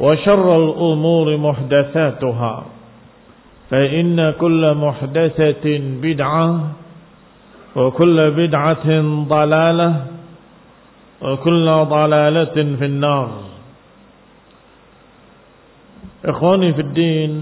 [0.00, 2.54] وشر الأمور محدثاتها
[3.70, 5.66] فإن كل محدثة
[6.02, 6.48] بدعة
[7.76, 8.88] وكل بدعة
[9.28, 9.90] ضلالة
[11.22, 13.28] وكل ضلالة في النار.
[16.24, 17.32] إخواني في الدين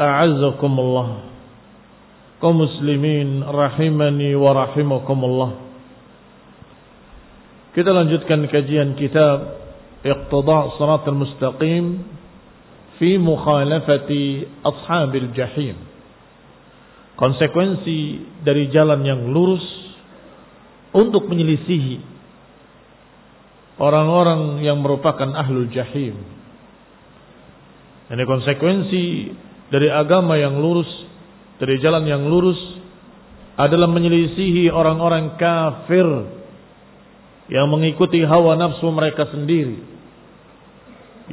[0.00, 1.08] أعزكم الله
[2.52, 5.50] muslimin rahimani wa rahimakumullah
[7.72, 9.63] Kita lanjutkan kajian kitab
[10.04, 11.84] Iqtida' Siratal Mustaqim
[13.00, 15.76] fi mukhalafati ashabil jahim
[17.14, 17.98] Konsekuensi
[18.42, 19.62] dari jalan yang lurus
[20.90, 22.02] untuk menyelisihi
[23.78, 26.18] orang-orang yang merupakan ahlul jahim.
[28.10, 29.04] Ini konsekuensi
[29.70, 30.90] dari agama yang lurus
[31.62, 32.58] dari jalan yang lurus
[33.54, 36.06] adalah menyelisihi orang-orang kafir
[37.46, 39.93] yang mengikuti hawa nafsu mereka sendiri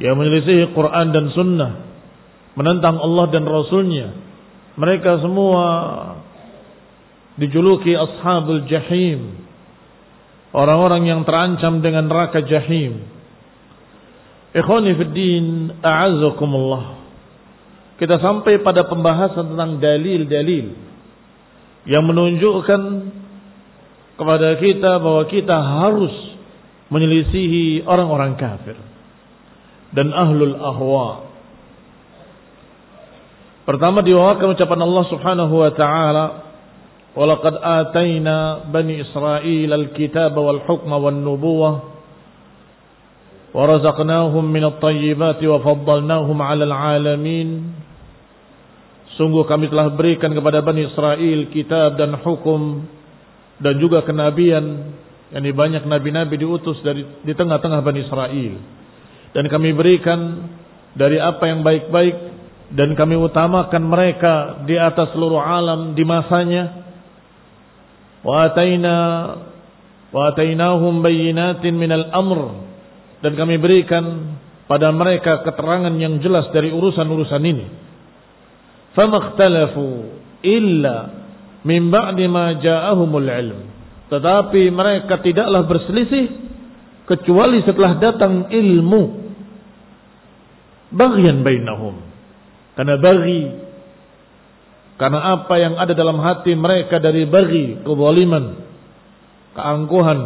[0.00, 1.72] yang menyelisihi Quran dan Sunnah
[2.56, 4.08] menentang Allah dan Rasulnya.
[4.76, 5.64] Mereka semua
[7.36, 9.44] dijuluki ashabul jahim.
[10.52, 13.08] Orang-orang yang terancam dengan neraka jahim.
[14.52, 15.46] Ikhwani fid din
[15.80, 17.00] a'azzakumullah.
[17.96, 20.66] Kita sampai pada pembahasan tentang dalil-dalil
[21.88, 22.82] yang menunjukkan
[24.20, 26.12] kepada kita bahwa kita harus
[26.92, 28.76] menyelisihi orang-orang kafir
[29.92, 31.08] dan ahlul ahwa.
[33.62, 36.24] Pertama diwakilkan ucapan Allah Subhanahu wa taala,
[37.14, 41.74] "Walaqad ataina bani Israil al-kitaba wal hukma wan nubuwah
[43.52, 47.70] wa razaqnahum min at-tayyibati wa faddalnahum 'alal 'alamin."
[49.14, 52.88] Sungguh kami telah berikan kepada Bani Israel kitab dan hukum
[53.60, 54.96] dan juga kenabian.
[55.36, 58.52] Yani banyak nabi-nabi diutus dari di tengah-tengah Bani Israel
[59.32, 60.48] dan kami berikan
[60.92, 62.16] dari apa yang baik-baik
[62.72, 66.84] dan kami utamakan mereka di atas seluruh alam di masanya.
[68.24, 68.96] Wa ataina
[70.08, 72.40] wa atainahum bayyinatin minal amr.
[73.20, 74.36] Dan kami berikan
[74.68, 77.66] pada mereka keterangan yang jelas dari urusan-urusan ini.
[78.96, 79.84] Famakhtalafu
[80.40, 80.96] illa
[81.64, 83.60] min ba'di ma ja'ahumul ilm.
[84.08, 86.26] Tetapi mereka tidaklah berselisih
[87.04, 89.21] kecuali setelah datang ilmu.
[90.92, 91.96] Bagian bainahum.
[92.76, 93.42] Karena bagi
[95.00, 98.60] karena apa yang ada dalam hati mereka dari bagi kezaliman
[99.56, 100.20] keangkuhan.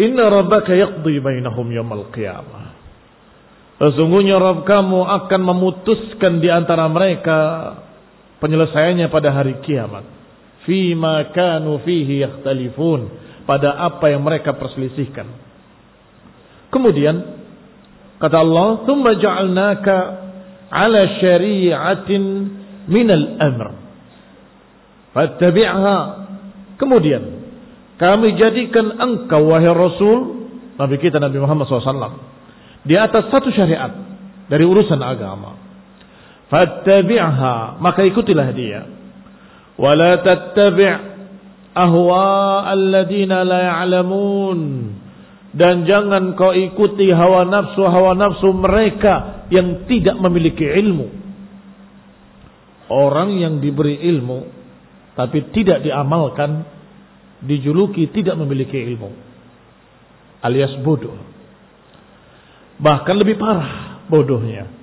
[0.00, 2.76] Inna rabbaka yaqdi bainahum yaumil qiyamah.
[3.76, 7.38] Sesungguhnya Rabb kamu akan memutuskan di antara mereka
[8.40, 10.04] penyelesaiannya pada hari kiamat.
[10.64, 13.28] Fima kanu fihi yakhtalifun.
[13.44, 15.28] Pada apa yang mereka perselisihkan.
[16.72, 17.35] Kemudian
[18.18, 19.96] kata Allah, "Tsumma ja'alnaka
[20.70, 22.22] 'ala syari'atin
[22.88, 23.68] minal amr."
[25.16, 25.98] Fattabi'ha.
[26.76, 27.22] Kemudian
[27.96, 32.20] kami jadikan engkau wahai Rasul Nabi kita Nabi Muhammad SAW
[32.84, 33.90] di atas satu syariat
[34.46, 35.56] dari urusan agama
[36.52, 38.86] fattabi'ha maka ikutilah dia
[39.80, 40.94] wala tattabi'
[41.74, 44.60] ahwa alladziina la ya'lamun
[45.56, 51.08] dan jangan kau ikuti hawa nafsu hawa nafsu mereka yang tidak memiliki ilmu
[52.92, 54.52] orang yang diberi ilmu
[55.16, 56.68] tapi tidak diamalkan
[57.40, 59.10] dijuluki tidak memiliki ilmu
[60.44, 61.16] alias bodoh
[62.76, 64.76] bahkan lebih parah bodohnya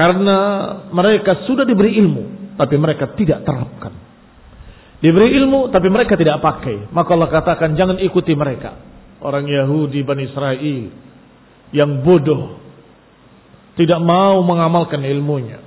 [0.00, 0.38] karena
[0.94, 3.92] mereka sudah diberi ilmu, tapi mereka tidak terapkan.
[5.00, 6.88] Diberi ilmu, tapi mereka tidak pakai.
[6.88, 8.80] Maka Allah katakan, jangan ikuti mereka.
[9.20, 10.80] Orang Yahudi, Bani Israel,
[11.76, 12.56] yang bodoh.
[13.76, 15.60] Tidak mau mengamalkan ilmunya.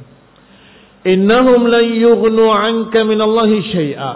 [1.03, 4.13] Innahum la yughnu anka minallahi syai'a.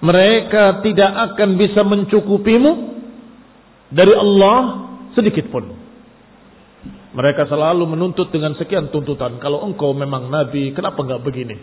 [0.00, 2.72] Mereka tidak akan bisa mencukupimu
[3.92, 4.58] dari Allah
[5.12, 5.76] sedikit pun.
[7.10, 9.42] Mereka selalu menuntut dengan sekian tuntutan.
[9.42, 11.58] Kalau engkau memang nabi, kenapa enggak begini?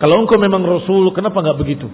[0.00, 1.86] Kalau engkau memang rasul, kenapa enggak begitu?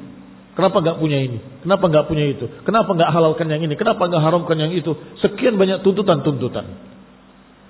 [0.59, 1.39] Kenapa enggak punya ini?
[1.63, 2.51] Kenapa enggak punya itu?
[2.67, 3.79] Kenapa enggak halalkan yang ini?
[3.79, 4.91] Kenapa enggak haramkan yang itu?
[5.23, 6.67] Sekian banyak tuntutan-tuntutan.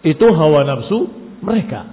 [0.08, 1.04] Itu hawa nafsu
[1.44, 1.84] mereka.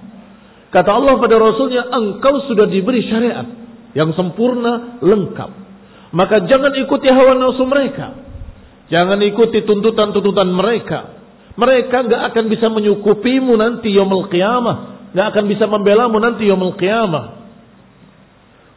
[0.71, 3.43] Kata Allah pada Rasulnya, engkau sudah diberi syariat
[3.91, 5.51] yang sempurna, lengkap.
[6.15, 8.15] Maka jangan ikuti hawa nafsu mereka.
[8.87, 10.99] Jangan ikuti tuntutan-tuntutan mereka.
[11.59, 15.11] Mereka nggak akan bisa menyukupimu nanti yaumul qiyamah.
[15.11, 17.44] Nggak akan bisa membelamu nanti yaumul qiyamah.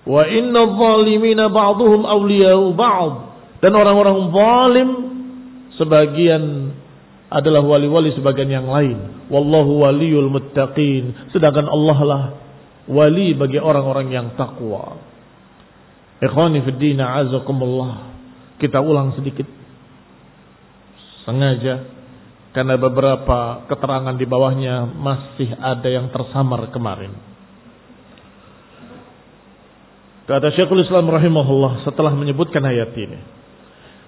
[0.09, 3.15] Wa inna zalimina ba'duhum awliya'u ba'd.
[3.61, 4.89] Dan orang-orang zalim
[5.77, 6.73] sebagian
[7.29, 9.29] adalah wali-wali sebagian yang lain.
[9.29, 11.29] Wallahu waliyul muttaqin.
[11.29, 12.23] Sedangkan Allah lah
[12.89, 14.97] wali bagi orang-orang yang takwa.
[16.25, 17.05] Ikhwani fi din.
[18.59, 19.45] Kita ulang sedikit.
[21.29, 21.99] Sengaja
[22.57, 27.28] karena beberapa keterangan di bawahnya masih ada yang tersamar kemarin.
[30.29, 33.17] Kata Syekhul Islam rahimahullah setelah menyebutkan ayat ini.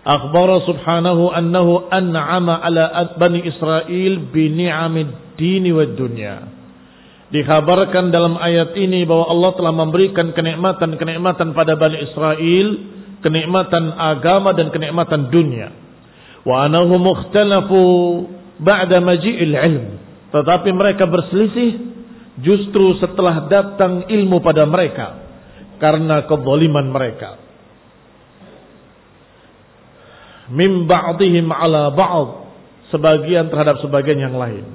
[0.04, 6.44] Akhbara subhanahu annahu an'ama ala bani Israel bi ni'amid dini wa dunya.
[7.32, 12.66] Dikhabarkan dalam ayat ini bahwa Allah telah memberikan kenikmatan-kenikmatan pada Bani Israel,
[13.24, 15.72] kenikmatan agama dan kenikmatan dunia.
[16.44, 17.80] Wa anahu mukhtalafu
[18.60, 19.84] ba'da maji'il ilm.
[20.36, 21.80] Tetapi mereka berselisih
[22.44, 25.19] justru setelah datang ilmu pada mereka
[25.80, 27.40] karena kezaliman mereka.
[30.52, 32.28] Min ba'dihim ala ba'd
[32.92, 34.66] sebagian terhadap sebagian yang lain.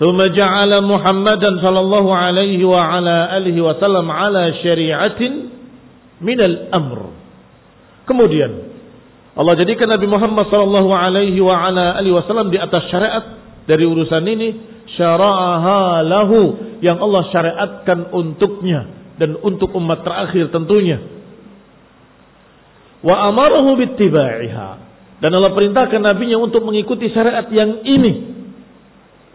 [0.00, 5.32] Thumma ja'ala Muhammadan sallallahu alaihi wa ala alihi wasallam ala syari'atin
[6.24, 7.12] min al-amr.
[8.08, 8.52] Kemudian
[9.36, 13.24] Allah jadikan Nabi Muhammad sallallahu alaihi wa ala alihi wasallam di atas syariat
[13.68, 14.48] dari urusan ini
[14.96, 16.40] syara'aha lahu
[16.82, 20.96] yang Allah syariatkan untuknya dan untuk umat terakhir tentunya.
[23.04, 24.70] Wa amarahu bittiba'iha
[25.20, 28.12] dan Allah perintahkan nabinya untuk mengikuti syariat yang ini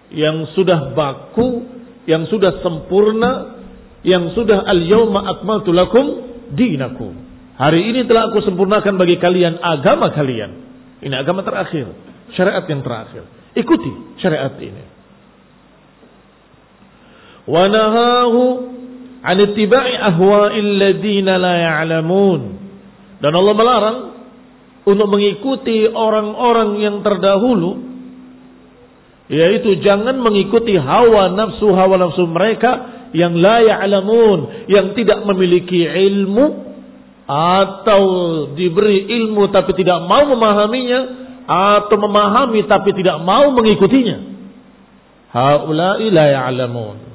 [0.09, 1.65] yang sudah baku,
[2.09, 3.61] yang sudah sempurna,
[4.01, 7.13] yang sudah al-yauma akmaltu lakum dinakum.
[7.55, 10.51] Hari ini telah aku sempurnakan bagi kalian agama kalian.
[10.99, 11.87] Ini agama terakhir.
[12.35, 13.23] Syariat yang terakhir.
[13.55, 14.83] Ikuti syariat ini.
[17.47, 18.74] Wa nahahu
[19.25, 22.41] an ittiba'i ahwa'il ladina la ya'lamun.
[23.19, 23.97] Dan Allah melarang
[24.85, 27.97] untuk mengikuti orang-orang yang terdahulu
[29.25, 36.61] yaitu jangan mengikuti hawa nafsu hawa nafsu mereka yang la ya'lamun yang tidak memiliki ilmu
[37.25, 38.01] atau
[38.53, 44.17] diberi ilmu tapi tidak mau memahaminya atau memahami tapi tidak mau mengikutinya
[45.33, 47.14] haula'i la ya'lamun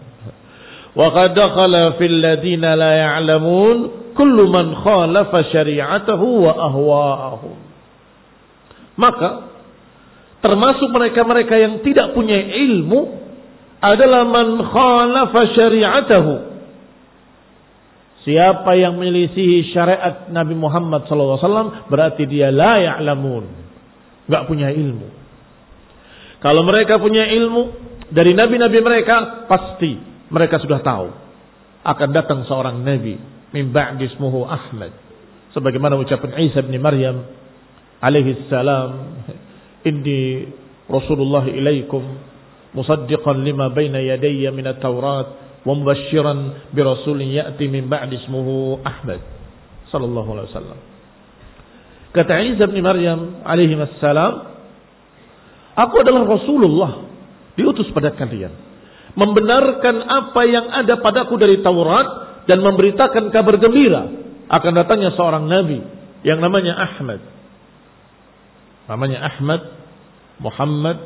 [0.96, 7.48] wa qad dakhala fil ladina la ya'lamun kullu man khalafa syari'atahu wa ahwa'ahu
[8.98, 9.28] maka
[10.42, 13.18] termasuk mereka-mereka yang tidak punya ilmu
[13.80, 16.50] adalah man khalafa syari'atahu
[18.20, 23.48] Siapa yang menyelisihi syariat Nabi Muhammad SAW berarti dia la ya'lamun.
[24.28, 25.08] Gak punya ilmu.
[26.44, 27.62] Kalau mereka punya ilmu
[28.12, 31.10] dari nabi-nabi mereka pasti mereka sudah tahu
[31.82, 33.18] akan datang seorang nabi
[33.50, 34.94] min ba'di ismuhu Ahmad.
[35.50, 37.26] Sebagaimana ucapan Isa bin Maryam
[37.98, 39.18] alaihi salam,
[39.82, 40.46] "Inni
[40.86, 42.02] Rasulullah ilaikum
[42.78, 45.28] musaddiqan lima baina yadayya min at-Taurat
[45.66, 49.18] wa mubashshiran bi rasulin ya'ti min ba'di ismuhu Ahmad."
[49.90, 50.78] Sallallahu alaihi wasallam.
[52.14, 54.46] Kata Isa bin Maryam alaihi salam,
[55.74, 57.10] "Aku adalah Rasulullah
[57.58, 58.69] diutus pada kalian."
[59.18, 62.06] Membenarkan apa yang ada padaku dari Taurat
[62.46, 64.06] dan memberitakan kabar gembira
[64.50, 65.82] akan datangnya seorang nabi
[66.26, 67.20] yang namanya Ahmad.
[68.90, 69.62] Namanya Ahmad,
[70.42, 70.98] Muhammad,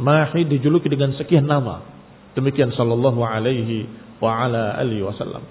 [0.00, 1.84] Mahi dijuluki dengan sekian nama.
[2.32, 3.86] Demikian sallallahu alaihi
[4.18, 5.44] wa ala alihi wasallam.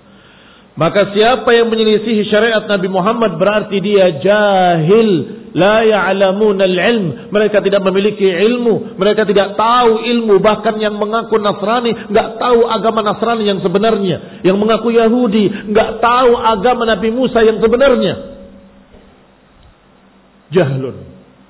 [0.78, 5.10] Maka siapa yang menyelisihi syariat Nabi Muhammad berarti dia jahil,
[5.58, 7.34] la ya'lamun al-ilm.
[7.34, 13.04] Mereka tidak memiliki ilmu, mereka tidak tahu ilmu, bahkan yang mengaku Nasrani enggak tahu agama
[13.04, 18.14] Nasrani yang sebenarnya, yang mengaku Yahudi enggak tahu agama Nabi Musa yang sebenarnya.
[20.50, 21.06] Jahlun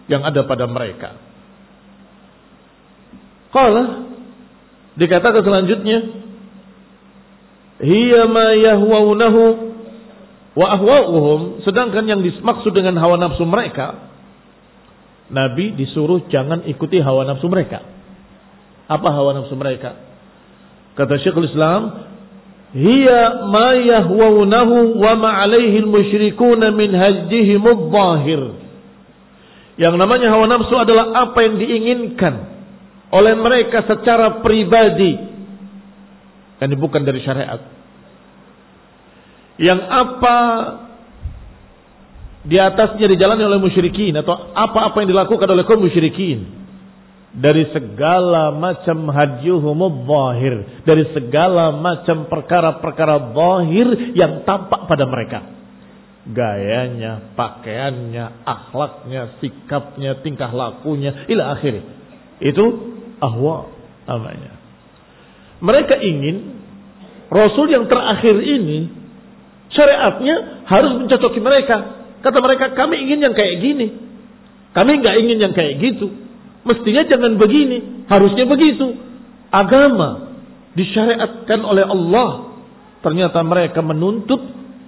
[0.09, 1.15] yang ada pada mereka.
[3.49, 4.09] Qala
[4.99, 5.97] Dikatakan selanjutnya,
[7.79, 9.43] hiya ma yahwaunahu
[10.55, 14.11] wa ahwauhum, sedangkan yang dimaksud dengan hawa nafsu mereka,
[15.29, 17.85] Nabi disuruh jangan ikuti hawa nafsu mereka.
[18.89, 19.93] Apa hawa nafsu mereka?
[20.97, 22.09] Kata Syekhul Islam,
[22.73, 28.41] hiya ma yahwaunahu wa ma alaihi al-musyrikuna min hajdihim adh-dhahir.
[29.79, 32.33] Yang namanya hawa nafsu adalah apa yang diinginkan
[33.13, 35.28] oleh mereka secara pribadi.
[36.59, 37.61] Ini bukan dari syariat.
[39.59, 40.37] Yang apa
[42.47, 46.47] di atasnya dijalani oleh musyrikin atau apa-apa yang dilakukan oleh kaum musyrikin
[47.35, 50.55] dari segala macam hadjuhum zahir
[50.87, 55.59] dari segala macam perkara-perkara zahir yang tampak pada mereka
[56.29, 61.81] gayanya, pakaiannya, akhlaknya, sikapnya, tingkah lakunya ila akhir
[62.39, 62.65] itu
[63.19, 63.71] ahwa
[64.05, 64.58] namanya.
[65.59, 66.59] Mereka ingin
[67.29, 68.89] Rasul yang terakhir ini
[69.69, 71.77] syariatnya harus mencocoki mereka.
[72.19, 73.87] Kata mereka, kami ingin yang kayak gini.
[74.73, 76.09] Kami nggak ingin yang kayak gitu.
[76.65, 78.97] Mestinya jangan begini, harusnya begitu.
[79.49, 80.35] Agama
[80.73, 82.29] disyariatkan oleh Allah.
[82.99, 84.41] Ternyata mereka menuntut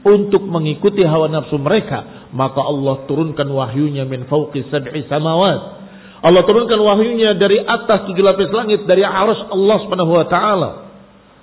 [0.04, 2.30] untuk mengikuti hawa nafsu mereka.
[2.36, 5.81] Maka Allah turunkan wahyunya min fauqi sab'i samawat
[6.22, 10.70] Allah turunkan wahyunya dari atas tujuh lapis langit dari arus Allah Subhanahu wa taala.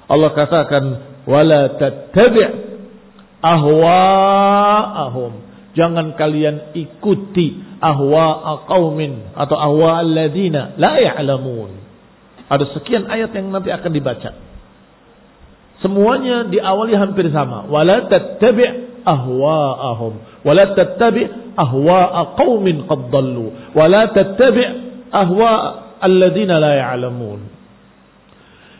[0.06, 0.84] Allah katakan
[1.26, 2.46] wala tattabi'
[3.42, 5.32] ahwa'ahum.
[5.74, 11.70] Jangan kalian ikuti ahwa'a qaumin atau ahwa alladzina la ya'lamun.
[12.46, 14.30] Ada sekian ayat yang nanti akan dibaca.
[15.82, 17.66] Semuanya diawali hampir sama.
[17.66, 20.46] Wala tattabi' ahwa'ahum.
[20.46, 24.68] Wala tattabi' ahwa'a qaumin qad dallu wa la tattabi'
[25.10, 27.40] ahwa'a alladziina la ya'lamun.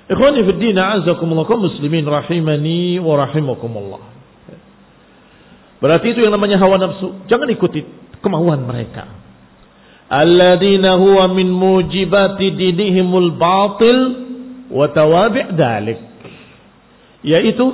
[0.08, 4.02] Ikhwani fi din a'azzakumullah muslimin rahimani wa rahimakumullah.
[5.78, 7.26] Berarti itu yang namanya hawa nafsu.
[7.30, 7.84] Jangan ikuti
[8.18, 9.06] kemauan mereka.
[10.08, 13.98] Alladzina huwa min mujibati dinihimul batil
[14.72, 16.00] wa tawabi' dalik.
[17.22, 17.66] Yaitu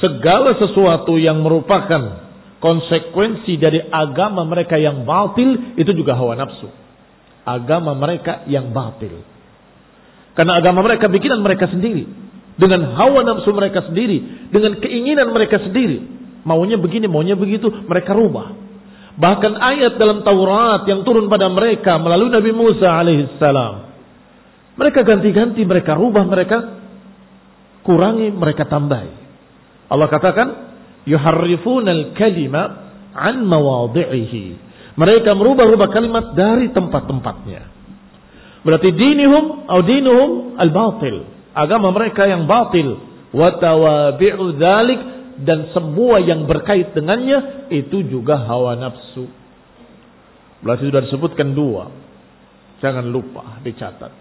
[0.00, 2.29] segala sesuatu yang merupakan
[2.60, 6.68] konsekuensi dari agama mereka yang batil itu juga hawa nafsu.
[7.48, 9.24] Agama mereka yang batil.
[10.36, 12.04] Karena agama mereka bikinan mereka sendiri.
[12.60, 14.48] Dengan hawa nafsu mereka sendiri.
[14.52, 16.04] Dengan keinginan mereka sendiri.
[16.44, 17.68] Maunya begini, maunya begitu.
[17.68, 18.52] Mereka rubah.
[19.20, 23.74] Bahkan ayat dalam Taurat yang turun pada mereka melalui Nabi Musa alaihissalam.
[24.80, 26.56] Mereka ganti-ganti, mereka rubah, mereka
[27.84, 29.12] kurangi, mereka tambahi.
[29.90, 30.69] Allah katakan,
[31.08, 32.62] yuharrifunal kalima
[33.14, 34.44] an mawadhi'ihi.
[34.98, 37.62] Mereka merubah-rubah kalimat dari tempat-tempatnya.
[38.60, 40.30] Berarti dinihum atau dinuhum
[40.60, 41.24] al-batil.
[41.56, 43.00] Agama mereka yang batil.
[43.32, 45.00] Wa tawabi'u dzalik
[45.40, 49.30] dan semua yang berkait dengannya itu juga hawa nafsu.
[50.60, 51.88] Berarti sudah disebutkan dua.
[52.84, 54.12] Jangan lupa dicatat.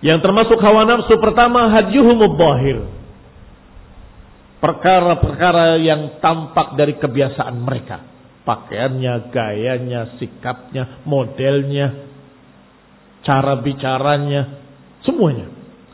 [0.00, 2.99] Yang termasuk hawa nafsu pertama hadyuhum bahir
[4.60, 8.04] perkara-perkara yang tampak dari kebiasaan mereka.
[8.44, 12.08] Pakaiannya, gayanya, sikapnya, modelnya,
[13.24, 14.42] cara bicaranya,
[15.04, 15.48] semuanya.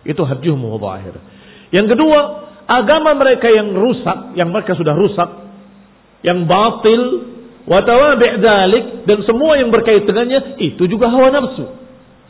[0.07, 1.19] Itu hadjuh mudahir.
[1.75, 2.21] Yang kedua,
[2.67, 5.31] agama mereka yang rusak, yang mereka sudah rusak,
[6.23, 7.03] yang batil,
[7.67, 11.67] watawabi' dalik dan semua yang berkait dengannya itu juga hawa nafsu.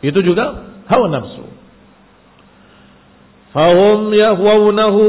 [0.00, 1.44] Itu juga hawa nafsu.
[3.52, 5.04] Fahum yahwaunahu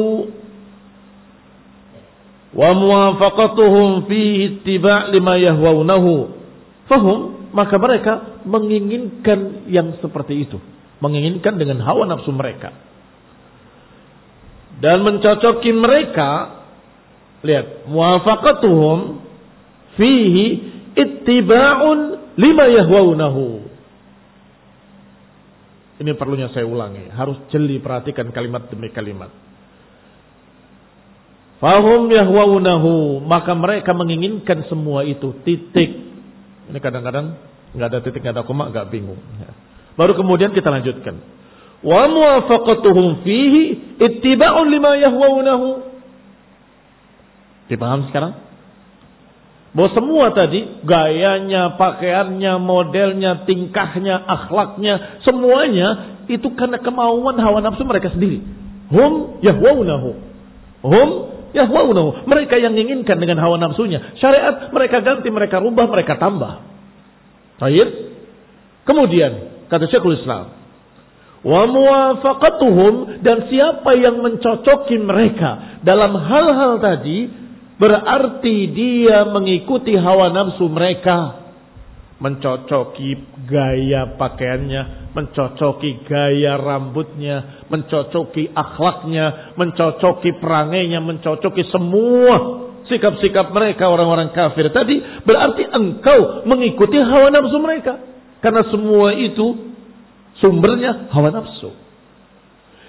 [2.58, 6.34] wa muwafaqatuhum fi ittiba' lima yahwaunahu.
[6.90, 7.20] Fahum?
[7.54, 10.58] Maka mereka menginginkan yang seperti itu,
[11.00, 12.74] menginginkan dengan hawa nafsu mereka.
[14.78, 16.62] Dan mencocoki mereka
[17.46, 19.22] lihat muwafaqatuhum
[19.96, 20.46] fihi
[20.98, 22.00] ittiba'un
[22.36, 23.68] lima yahwaunahu
[25.98, 27.10] ini perlunya saya ulangi.
[27.10, 29.34] Harus jeli perhatikan kalimat demi kalimat
[31.58, 35.92] fahum yahwaunahu maka mereka menginginkan semua itu titik
[36.68, 37.40] ini kadang-kadang
[37.74, 39.20] nggak ada titik nggak ada koma nggak bingung
[39.98, 41.18] baru kemudian kita lanjutkan
[41.86, 43.64] wa muwafaqatuhum fihi
[44.02, 45.68] ittiba'un lima yahwaunahu.
[47.68, 48.48] Dipaham sekarang?
[49.76, 58.10] Bahwa semua tadi gayanya, pakaiannya, modelnya, tingkahnya, akhlaknya, semuanya itu karena kemauan hawa nafsu mereka
[58.10, 58.42] sendiri.
[58.90, 60.10] Hum yahwaunahu.
[60.82, 61.10] Hum
[61.56, 62.27] yahwaunahu.
[62.27, 64.18] Mereka yang inginkan dengan hawa nafsunya.
[64.20, 66.63] Syariat mereka ganti, mereka rubah, mereka tambah.
[67.62, 67.89] Baik.
[68.88, 70.56] Kemudian kata Syekhul Islam,
[71.44, 77.27] wa muwafaqatuhum dan siapa yang mencocoki mereka dalam hal-hal tadi
[77.77, 81.48] berarti dia mengikuti hawa nafsu mereka
[82.18, 83.13] mencocoki
[83.46, 94.71] gaya pakaiannya, mencocoki gaya rambutnya, mencocoki akhlaknya, mencocoki perangainya, mencocoki semua sikap-sikap mereka orang-orang kafir
[94.71, 98.00] tadi berarti engkau mengikuti hawa nafsu mereka
[98.39, 99.67] karena semua itu
[100.38, 101.74] Sumbernya hawa nafsu.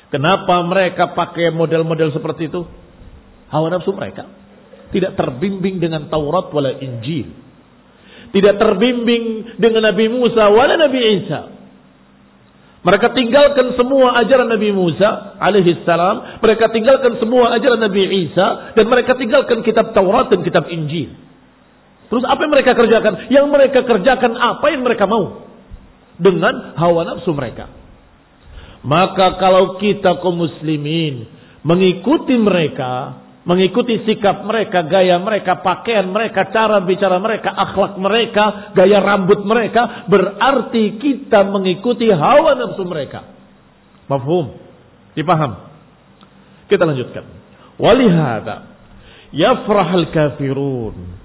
[0.08, 2.64] Kenapa mereka pakai model-model seperti itu?
[3.48, 4.28] Hawa nafsu mereka.
[4.92, 7.28] Tidak terbimbing dengan Taurat wala Injil.
[8.32, 11.40] Tidak terbimbing dengan Nabi Musa wala Nabi Isa.
[12.78, 16.38] Mereka tinggalkan semua ajaran Nabi Musa alaihi salam.
[16.38, 18.72] Mereka tinggalkan semua ajaran Nabi Isa.
[18.78, 21.10] Dan mereka tinggalkan kitab Taurat dan kitab Injil.
[22.08, 23.12] Terus apa yang mereka kerjakan?
[23.28, 25.44] Yang mereka kerjakan apa yang mereka mau
[26.16, 27.68] dengan hawa nafsu mereka.
[28.86, 31.26] Maka kalau kita kaum muslimin
[31.66, 39.00] mengikuti mereka, mengikuti sikap mereka, gaya mereka, pakaian mereka, cara bicara mereka, akhlak mereka, gaya
[39.00, 43.24] rambut mereka, berarti kita mengikuti hawa nafsu mereka.
[44.04, 44.52] Mafhum?
[45.16, 45.64] Dipaham?
[46.68, 47.24] Kita lanjutkan.
[47.80, 48.68] Walihada
[49.32, 51.16] yafrahal kafirun.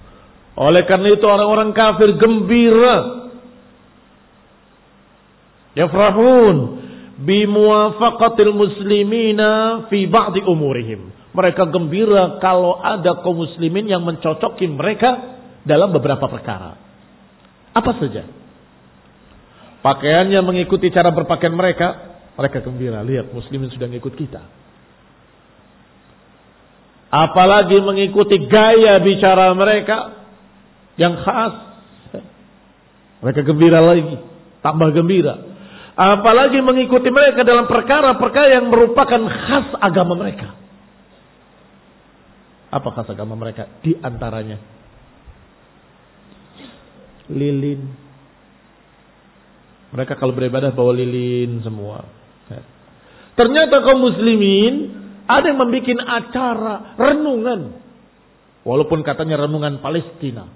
[0.56, 3.24] Oleh karena itu orang-orang kafir gembira
[5.74, 6.86] Yafrahun
[7.26, 11.10] bimuwafaqatil muslimina fi ba'di umurihim.
[11.34, 16.78] Mereka gembira kalau ada kaum muslimin yang mencocoki mereka dalam beberapa perkara.
[17.74, 18.30] Apa saja?
[19.82, 23.02] Pakaiannya mengikuti cara berpakaian mereka, mereka gembira.
[23.02, 24.46] Lihat muslimin sudah ngikut kita.
[27.14, 30.18] Apalagi mengikuti gaya bicara mereka
[31.02, 31.54] yang khas.
[33.26, 34.18] Mereka gembira lagi,
[34.62, 35.36] tambah gembira.
[35.94, 40.63] Apalagi mengikuti mereka dalam perkara-perkara yang merupakan khas agama mereka.
[42.74, 43.70] Apa khas agama mereka?
[43.86, 44.58] Di antaranya.
[47.30, 47.82] Lilin.
[49.94, 52.02] Mereka kalau beribadah bawa lilin semua.
[53.38, 54.74] Ternyata kaum muslimin
[55.30, 57.62] ada yang membuat acara renungan.
[58.66, 60.50] Walaupun katanya renungan Palestina.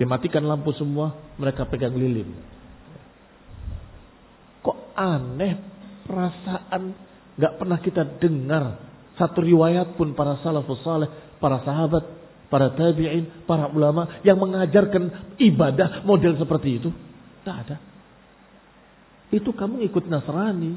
[0.00, 2.32] Dimatikan lampu semua, mereka pegang lilin.
[4.64, 5.60] Kok aneh
[6.08, 6.82] perasaan
[7.36, 8.64] nggak pernah kita dengar
[9.20, 12.04] satu riwayat pun para salafus saleh, para sahabat,
[12.48, 16.90] para tabi'in, para ulama yang mengajarkan ibadah model seperti itu.
[17.42, 17.76] Tidak ada.
[19.32, 20.76] Itu kamu ikut Nasrani.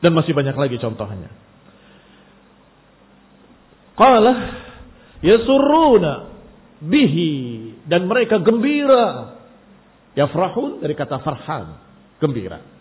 [0.00, 1.32] Dan masih banyak lagi contohnya.
[3.96, 4.32] Qala
[5.24, 6.36] yasurruna
[6.84, 7.32] bihi
[7.88, 9.36] dan mereka gembira.
[10.16, 11.80] Yafrahun dari kata farhan
[12.20, 12.75] gembira.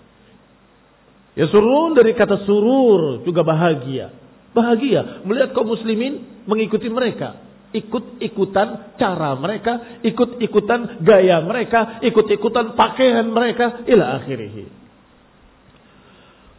[1.35, 4.11] Ya surun dari kata surur juga bahagia.
[4.55, 7.43] Bahagia melihat kaum muslimin mengikuti mereka.
[7.75, 14.71] Ikut-ikutan cara mereka, ikut-ikutan gaya mereka, ikut-ikutan pakaian mereka, ila akhirih.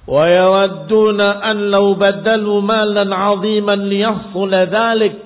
[0.05, 5.25] Wa yawadduna an law badalu malan 'aziman liyahsul dhalik.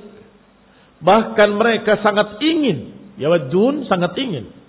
[1.03, 4.60] Bahkan mereka sangat ingin, yawaddun sangat ingin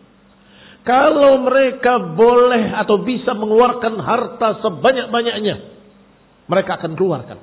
[0.82, 5.56] kalau mereka boleh atau bisa mengeluarkan harta sebanyak-banyaknya,
[6.50, 7.38] mereka akan keluarkan.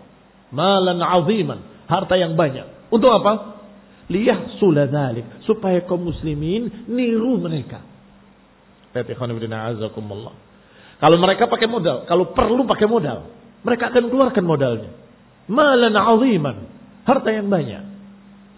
[0.51, 1.87] Malan aziman.
[1.89, 2.91] Harta yang banyak.
[2.91, 3.63] Untuk apa?
[4.11, 5.45] Liyah suladalik.
[5.47, 7.81] Supaya kaum muslimin niru mereka.
[10.99, 12.05] Kalau mereka pakai modal.
[12.11, 13.31] Kalau perlu pakai modal.
[13.63, 14.91] Mereka akan keluarkan modalnya.
[15.47, 16.57] Malan aziman.
[17.07, 17.85] Harta yang banyak.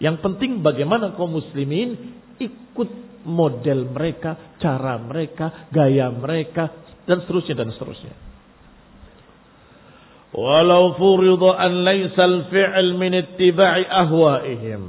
[0.01, 6.71] Yang penting bagaimana kaum muslimin ikut model mereka, cara mereka, gaya mereka,
[7.05, 8.15] dan seterusnya dan seterusnya.
[10.31, 14.83] Walau furidu an laysa al-fi'l min ittiba'i ahwa'ihim.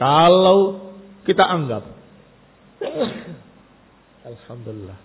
[0.00, 0.90] Kalau
[1.28, 1.84] kita anggap
[4.24, 4.98] Alhamdulillah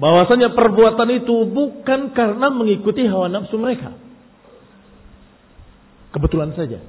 [0.00, 3.92] bahwasanya perbuatan itu bukan karena mengikuti hawa nafsu mereka.
[6.10, 6.80] Kebetulan saja.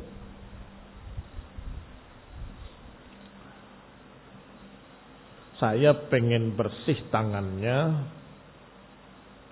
[5.61, 8.09] Saya pengen bersih tangannya,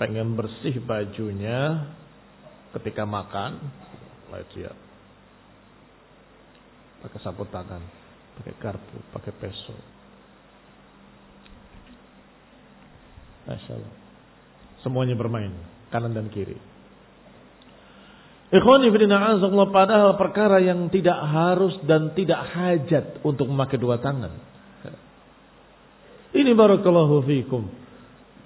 [0.02, 1.86] pengen bersih bajunya
[2.74, 3.62] ketika makan,
[4.34, 4.74] lihat ya.
[7.06, 7.86] Pakai sapu tangan,
[8.42, 9.78] pakai karpu, pakai peso.
[13.46, 13.78] Masya.
[14.82, 15.54] Semuanya bermain,
[15.94, 16.58] kanan dan kiri.
[18.50, 18.82] Ikhwan
[19.70, 24.49] padahal perkara yang tidak harus dan tidak hajat untuk memakai dua tangan.
[26.30, 27.64] Ini barakallahu fikum.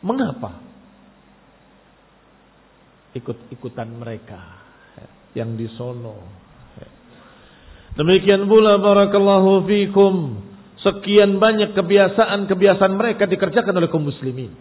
[0.04, 0.60] Mengapa?
[3.14, 4.40] Ikut-ikutan mereka
[5.36, 6.44] yang di sono.
[7.94, 10.16] Demikian pula barakallahu fikum.
[10.82, 14.52] Sekian banyak kebiasaan-kebiasaan mereka dikerjakan oleh kaum muslimin.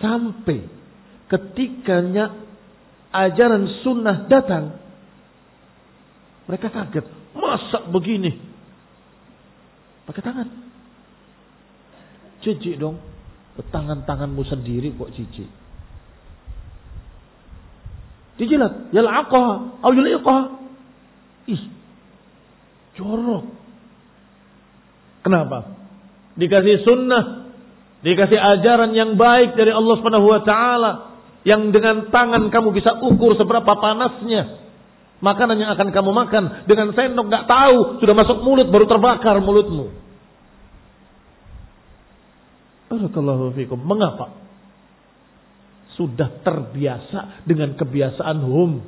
[0.00, 0.64] Sampai
[1.28, 2.32] ketikanya
[3.12, 4.80] ajaran sunnah datang.
[6.48, 7.06] Mereka kaget.
[7.36, 8.32] Masa begini?
[10.04, 10.48] Pakai tangan.
[12.44, 13.00] Jijik dong.
[13.56, 15.48] Tangan-tanganmu sendiri kok jijik.
[18.36, 18.92] Dijilat.
[18.92, 19.54] Yal'aqaha.
[19.80, 20.42] Au yul'iqaha.
[21.48, 21.62] Ih.
[23.00, 23.44] Jorok.
[25.24, 25.72] Kenapa?
[26.36, 27.48] Dikasih sunnah.
[28.04, 30.92] Dikasih ajaran yang baik dari Allah Subhanahu wa taala
[31.44, 34.64] yang dengan tangan kamu bisa ukur seberapa panasnya
[35.20, 39.92] makanan yang akan kamu makan dengan sendok nggak tahu sudah masuk mulut baru terbakar mulutmu
[42.94, 43.78] Barakallahu fikum.
[43.82, 44.34] Mengapa?
[45.94, 48.82] Sudah terbiasa dengan kebiasaan hum.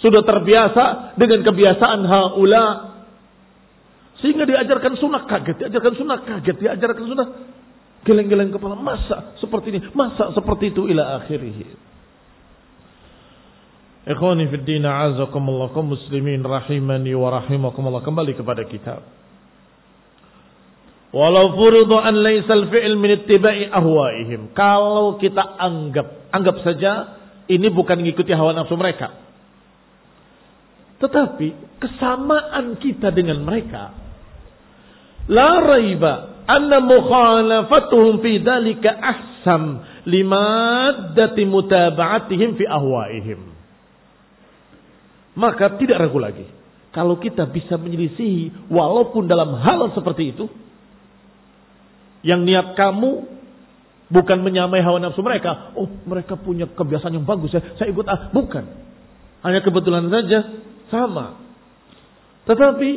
[0.00, 2.66] Sudah terbiasa dengan kebiasaan haula.
[4.20, 7.28] Sehingga diajarkan sunnah kaget, diajarkan sunnah kaget, diajarkan sunnah
[8.04, 8.76] geleng-geleng kepala.
[8.76, 11.76] Masa seperti ini, masa seperti itu ila akhirih.
[14.00, 19.19] Ikhwani fi din a'azakumullah muslimin rahimani wa rahimakumullah kembali kepada kitab.
[21.10, 24.54] Walau furidu an laisal fi'il min ittiba'i ahwaihim.
[24.54, 26.92] Kalau kita anggap, anggap saja
[27.50, 29.10] ini bukan mengikuti hawa nafsu mereka.
[31.02, 33.90] Tetapi kesamaan kita dengan mereka
[35.26, 43.40] la raiba anna mukhalafatuhum fi dalika ahsam limaddati mutaba'atihim fi ahwaihim.
[45.34, 46.46] Maka tidak ragu lagi.
[46.90, 50.50] Kalau kita bisa menyelisihi walaupun dalam hal seperti itu,
[52.20, 53.40] yang niat kamu
[54.10, 55.72] bukan menyamai hawa nafsu mereka.
[55.78, 57.62] Oh, mereka punya kebiasaan yang bagus ya.
[57.78, 58.64] Saya ikut ah, bukan.
[59.40, 60.38] Hanya kebetulan saja
[60.92, 61.40] sama.
[62.44, 62.90] Tetapi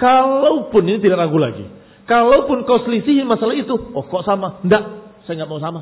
[0.00, 1.66] kalaupun ini tidak ragu lagi.
[2.02, 4.58] Kalaupun kau selisihi masalah itu, oh kok sama?
[4.64, 4.84] Tidak,
[5.22, 5.80] saya nggak mau sama.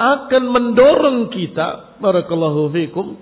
[0.00, 3.20] Akan mendorong kita, barakallahu fikum,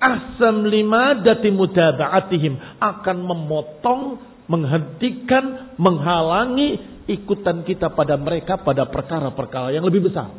[0.00, 4.00] asam lima dati mutaba'atihim akan memotong,
[4.46, 10.32] menghentikan, menghalangi ikutan kita pada mereka pada perkara-perkara yang lebih besar.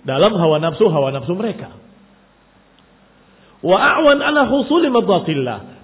[0.00, 1.76] Dalam hawa nafsu, hawa nafsu mereka.
[3.60, 4.88] Wa a'wan ala husuli.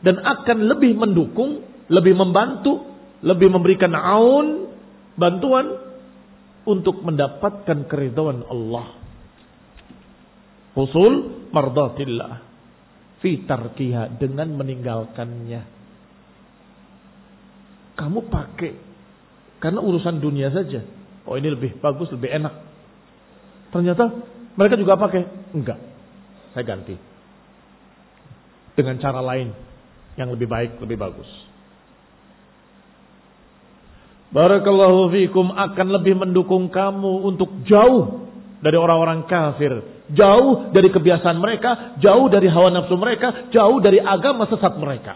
[0.01, 2.89] Dan akan lebih mendukung, lebih membantu,
[3.21, 4.73] lebih memberikan aun,
[5.21, 5.77] bantuan
[6.65, 8.87] untuk mendapatkan keridhaan Allah.
[10.77, 11.13] Husul
[11.53, 12.46] mardatillah.
[13.25, 15.77] Fi tarkiha dengan meninggalkannya
[17.97, 18.73] kamu pakai
[19.59, 20.85] karena urusan dunia saja.
[21.25, 22.55] Oh ini lebih bagus, lebih enak.
[23.73, 24.05] Ternyata
[24.55, 25.25] mereka juga pakai.
[25.57, 25.81] Enggak.
[26.53, 26.95] Saya ganti.
[28.77, 29.57] Dengan cara lain
[30.21, 31.27] yang lebih baik, lebih bagus.
[34.31, 38.26] Barakallahu fikum akan lebih mendukung kamu untuk jauh
[38.67, 39.79] dari orang-orang kafir.
[40.11, 45.15] Jauh dari kebiasaan mereka, jauh dari hawa nafsu mereka, jauh dari agama sesat mereka.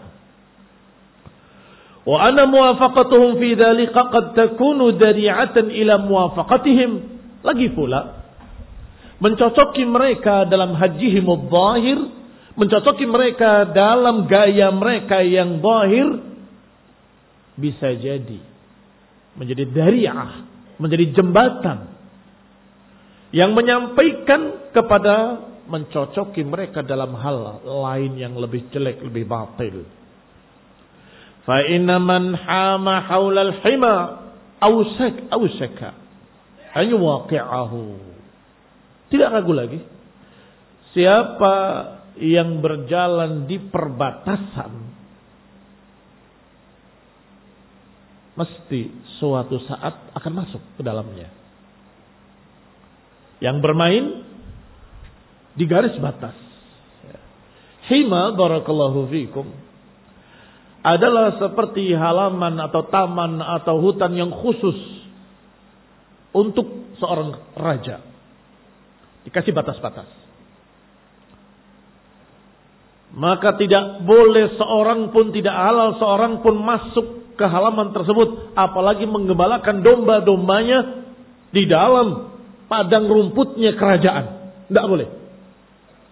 [2.07, 6.91] Wa anna muwafaqatuhum fi dzalika qad takunu dari'atan ila muwafaqatihim
[7.43, 8.23] Lagi pula,
[9.19, 11.99] mencocoki mereka dalam haji zahir,
[12.55, 16.07] mencocoki mereka dalam gaya mereka yang zahir,
[17.59, 18.39] bisa jadi
[19.35, 20.45] menjadi dariah,
[20.77, 21.90] menjadi jembatan
[23.31, 29.87] yang menyampaikan kepada mencocoki mereka dalam hal lain yang lebih jelek, lebih batil.
[31.47, 33.95] Fa inna man hama haulal hima
[34.59, 35.95] awsak awsaka
[36.75, 37.81] an yuwaqi'ahu.
[39.11, 39.79] Tidak ragu lagi.
[40.91, 41.55] Siapa
[42.19, 44.71] yang berjalan di perbatasan
[48.35, 48.81] mesti
[49.19, 51.40] suatu saat akan masuk ke dalamnya.
[53.41, 54.05] Yang bermain
[55.57, 56.37] di garis batas.
[57.89, 59.49] Hima barakallahu fikum
[60.81, 64.77] adalah seperti halaman atau taman atau hutan yang khusus
[66.31, 67.99] untuk seorang raja.
[69.27, 70.09] Dikasih batas-batas.
[73.11, 79.83] Maka tidak boleh seorang pun tidak halal seorang pun masuk ke halaman tersebut apalagi menggembalakan
[79.83, 80.79] domba-dombanya
[81.51, 82.30] di dalam
[82.71, 84.55] padang rumputnya kerajaan.
[84.71, 85.11] Tidak boleh.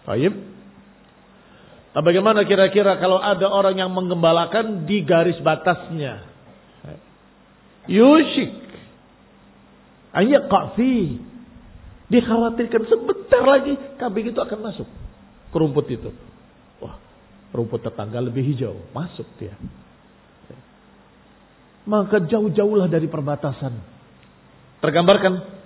[0.03, 0.35] Baik.
[1.95, 6.27] Nah, bagaimana kira-kira kalau ada orang yang menggembalakan di garis batasnya?
[7.87, 8.51] Yushik.
[10.11, 11.23] Ayat kafi.
[12.09, 14.87] Dikhawatirkan sebentar lagi kambing itu akan masuk
[15.53, 16.09] ke rumput itu.
[16.81, 16.97] Wah,
[17.53, 18.75] rumput tetangga lebih hijau.
[18.91, 19.55] Masuk dia.
[21.85, 23.73] Maka jauh-jauhlah dari perbatasan.
[24.81, 25.58] Tergambarkan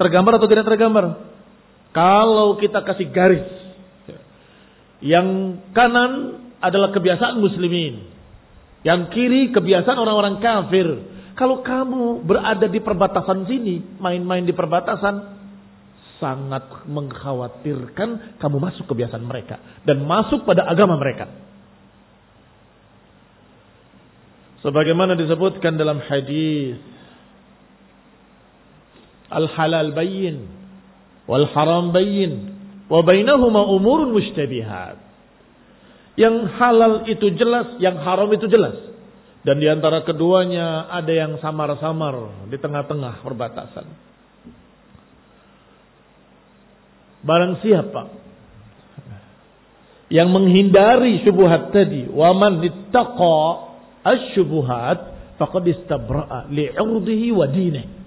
[0.00, 1.28] Tergambar atau tidak tergambar?
[1.92, 3.44] Kalau kita kasih garis.
[5.04, 8.08] Yang kanan adalah kebiasaan muslimin.
[8.80, 10.88] Yang kiri kebiasaan orang-orang kafir.
[11.36, 15.36] Kalau kamu berada di perbatasan sini, main-main di perbatasan,
[16.16, 19.60] sangat mengkhawatirkan kamu masuk kebiasaan mereka.
[19.84, 21.28] Dan masuk pada agama mereka.
[24.64, 26.99] Sebagaimana disebutkan dalam hadis
[29.30, 30.50] al-halal bayyin
[31.30, 32.58] wal haram bayyin
[32.90, 34.98] wa bainahuma umurun mushtabihat.
[36.18, 38.76] Yang halal itu jelas, yang haram itu jelas.
[39.40, 43.86] Dan di antara keduanya ada yang samar-samar di tengah-tengah perbatasan.
[47.24, 48.20] Barang siapa
[50.10, 53.38] yang menghindari syubhat tadi, wa man ittaqa
[54.02, 54.98] asy-syubuhat
[55.38, 57.99] faqad istabra'a li'urdihi wa dinihi.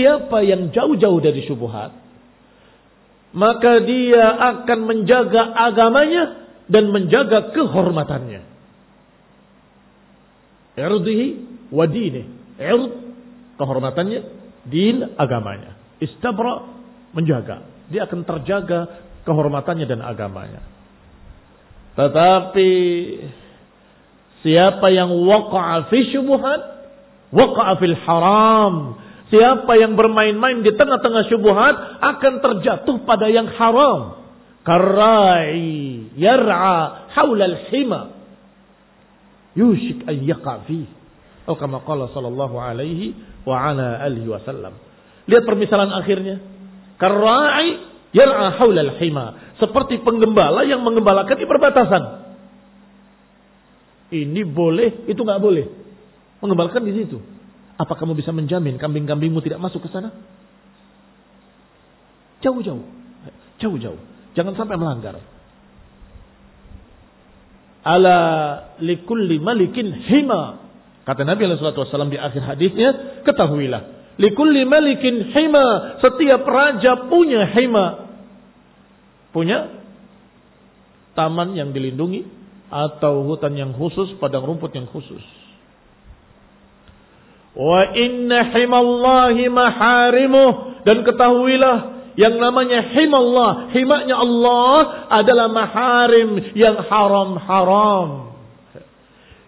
[0.00, 1.92] Siapa yang jauh-jauh dari syubhat,
[3.36, 4.24] maka dia
[4.56, 6.24] akan menjaga agamanya
[6.72, 8.40] dan menjaga kehormatannya.
[10.80, 11.26] Irdihi
[11.68, 12.22] wa dini.
[12.56, 12.92] Ird,
[13.60, 14.20] kehormatannya,
[14.72, 15.76] din, agamanya.
[16.00, 16.64] Istabra,
[17.12, 17.68] menjaga.
[17.92, 18.80] Dia akan terjaga
[19.28, 20.64] kehormatannya dan agamanya.
[21.92, 22.70] Tetapi
[24.40, 26.62] siapa yang waqa'a fi syubhat,
[27.36, 28.74] waqa'a fil haram,
[29.30, 34.26] Siapa yang bermain-main di tengah-tengah syubhat akan terjatuh pada yang haram.
[34.66, 38.10] Karai yar'a haula al-hima.
[39.54, 40.82] Yushik an yaqa fi.
[41.46, 43.14] Atau kama qala sallallahu alaihi
[43.46, 44.74] wa ala alihi wasallam.
[45.30, 46.42] Lihat permisalan akhirnya.
[46.98, 49.54] Karai yar'a haula al-hima.
[49.62, 52.02] Seperti penggembala yang menggembalakan di perbatasan.
[54.10, 55.70] Ini boleh, itu nggak boleh.
[56.42, 57.39] Menggembalakan di situ.
[57.80, 60.12] Apa kamu bisa menjamin kambing-kambingmu tidak masuk ke sana?
[62.44, 62.84] Jauh-jauh.
[63.56, 64.00] Jauh-jauh.
[64.36, 65.16] Jangan sampai melanggar.
[67.80, 68.18] Ala
[68.84, 70.60] likulli malikin hima.
[71.08, 72.90] Kata Nabi SAW di akhir hadisnya,
[73.24, 74.12] ketahuilah.
[74.20, 75.96] Likulli malikin hima.
[76.04, 78.12] Setiap raja punya hima.
[79.32, 79.72] Punya
[81.16, 82.28] taman yang dilindungi.
[82.68, 85.39] Atau hutan yang khusus, padang rumput yang khusus.
[87.54, 90.82] Wa inna himallahi maharimuh.
[90.86, 91.76] Dan ketahuilah
[92.14, 93.72] yang namanya himallah.
[93.74, 94.76] Himaknya Allah
[95.08, 98.30] adalah maharim yang haram-haram.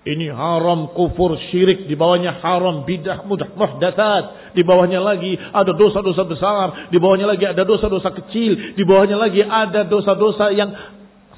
[0.03, 1.87] Ini haram kufur syirik.
[1.87, 4.55] Di bawahnya haram bidah mudah muhdatsat.
[4.59, 6.67] Di bawahnya lagi ada dosa-dosa besar.
[6.91, 8.75] Di bawahnya lagi ada dosa-dosa kecil.
[8.75, 10.75] Di bawahnya lagi ada dosa-dosa yang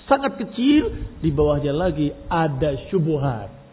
[0.09, 1.13] sangat kecil.
[1.21, 3.64] Di bawahnya lagi ada syubuhat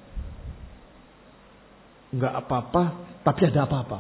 [2.12, 2.84] nggak apa-apa,
[3.24, 4.00] tapi ada apa-apa.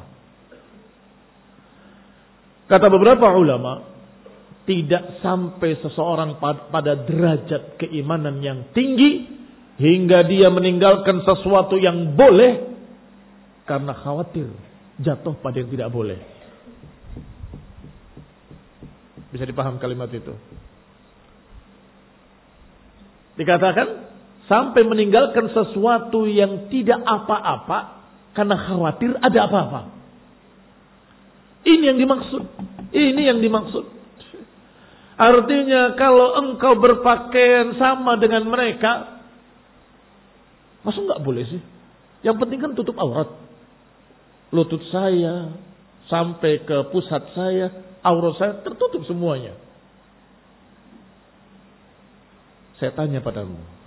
[2.67, 3.83] Kata beberapa ulama,
[4.63, 9.27] tidak sampai seseorang pada derajat keimanan yang tinggi
[9.81, 12.71] hingga dia meninggalkan sesuatu yang boleh
[13.65, 14.47] karena khawatir
[15.01, 16.19] jatuh pada yang tidak boleh.
[19.31, 20.35] Bisa dipaham kalimat itu.
[23.39, 23.87] Dikatakan
[24.45, 28.00] sampai meninggalkan sesuatu yang tidak apa-apa
[28.31, 29.81] karena khawatir ada apa-apa.
[31.67, 32.43] Ini yang dimaksud.
[32.91, 33.85] Ini yang dimaksud.
[35.21, 39.21] Artinya kalau engkau berpakaian sama dengan mereka,
[40.81, 41.61] masa nggak boleh sih?
[42.25, 43.29] Yang penting kan tutup aurat.
[44.49, 45.53] Lutut saya
[46.09, 47.69] sampai ke pusat saya,
[48.01, 49.53] aurat saya tertutup semuanya.
[52.81, 53.80] Saya tanya padamu.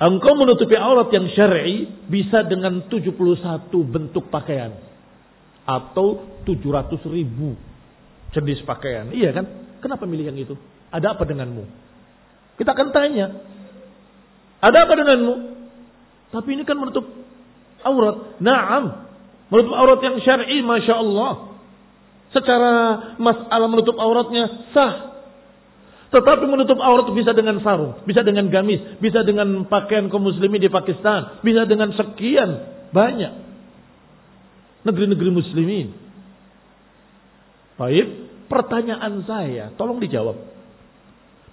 [0.00, 3.12] Engkau menutupi aurat yang syar'i bisa dengan 71
[3.84, 4.72] bentuk pakaian.
[5.68, 7.52] Atau 700 ribu
[8.32, 9.12] jenis pakaian.
[9.12, 9.44] Iya kan?
[9.84, 10.56] Kenapa milih yang itu?
[10.88, 11.64] Ada apa denganmu?
[12.56, 13.26] Kita akan tanya.
[14.64, 15.34] Ada apa denganmu?
[16.32, 17.04] Tapi ini kan menutup
[17.84, 18.40] aurat.
[18.40, 19.04] Naam.
[19.52, 21.32] Menutup aurat yang syar'i, Masya Allah.
[22.30, 22.72] Secara
[23.18, 25.09] masalah menutup auratnya sah.
[26.10, 30.66] Tetapi menutup aurat bisa dengan sarung, bisa dengan gamis, bisa dengan pakaian kaum muslimin di
[30.66, 32.50] Pakistan, bisa dengan sekian
[32.90, 33.32] banyak
[34.82, 35.88] negeri-negeri muslimin.
[37.78, 38.06] Baik,
[38.50, 40.34] pertanyaan saya, tolong dijawab.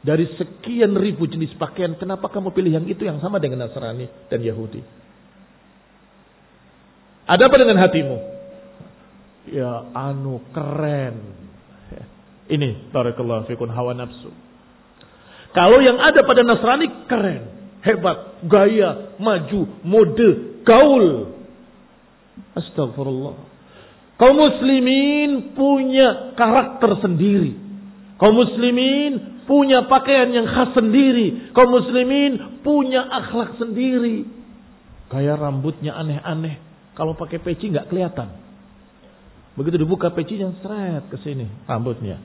[0.02, 4.42] Dari sekian ribu jenis pakaian, kenapa kamu pilih yang itu yang sama dengan Nasrani dan
[4.42, 4.82] Yahudi?
[7.28, 8.18] Ada apa dengan hatimu?
[9.52, 11.46] Ya anu keren.
[12.48, 14.47] Ini barakallahu fikun hawa nafsu.
[15.58, 17.42] Kalau yang ada pada Nasrani keren,
[17.82, 21.34] hebat, gaya, maju, mode, gaul.
[22.54, 23.36] Astagfirullah.
[24.22, 27.58] Kaum muslimin punya karakter sendiri.
[28.22, 31.50] Kaum muslimin punya pakaian yang khas sendiri.
[31.58, 34.30] Kaum muslimin punya akhlak sendiri.
[35.10, 36.62] Gaya rambutnya aneh-aneh.
[36.94, 38.30] Kalau pakai peci nggak kelihatan.
[39.58, 42.22] Begitu dibuka pecinya, seret ke sini rambutnya.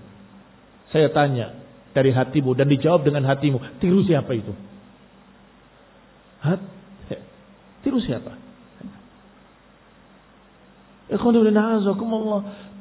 [0.93, 1.62] Saya tanya,
[1.93, 3.81] dari hatimu dan dijawab dengan hatimu.
[3.81, 4.53] Tiru siapa itu?
[6.43, 6.61] Hat?
[7.85, 8.33] Tiru siapa?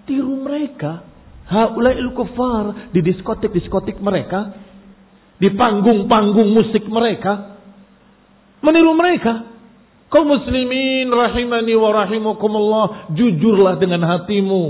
[0.07, 1.03] Tiru mereka.
[1.51, 2.89] Haulail kufar.
[2.95, 4.55] Di diskotik-diskotik mereka.
[5.35, 7.59] Di panggung-panggung musik mereka.
[8.63, 9.51] Meniru mereka.
[10.07, 12.85] Kau muslimin rahimani wa rahimakumullah.
[13.11, 14.63] Jujurlah dengan hatimu.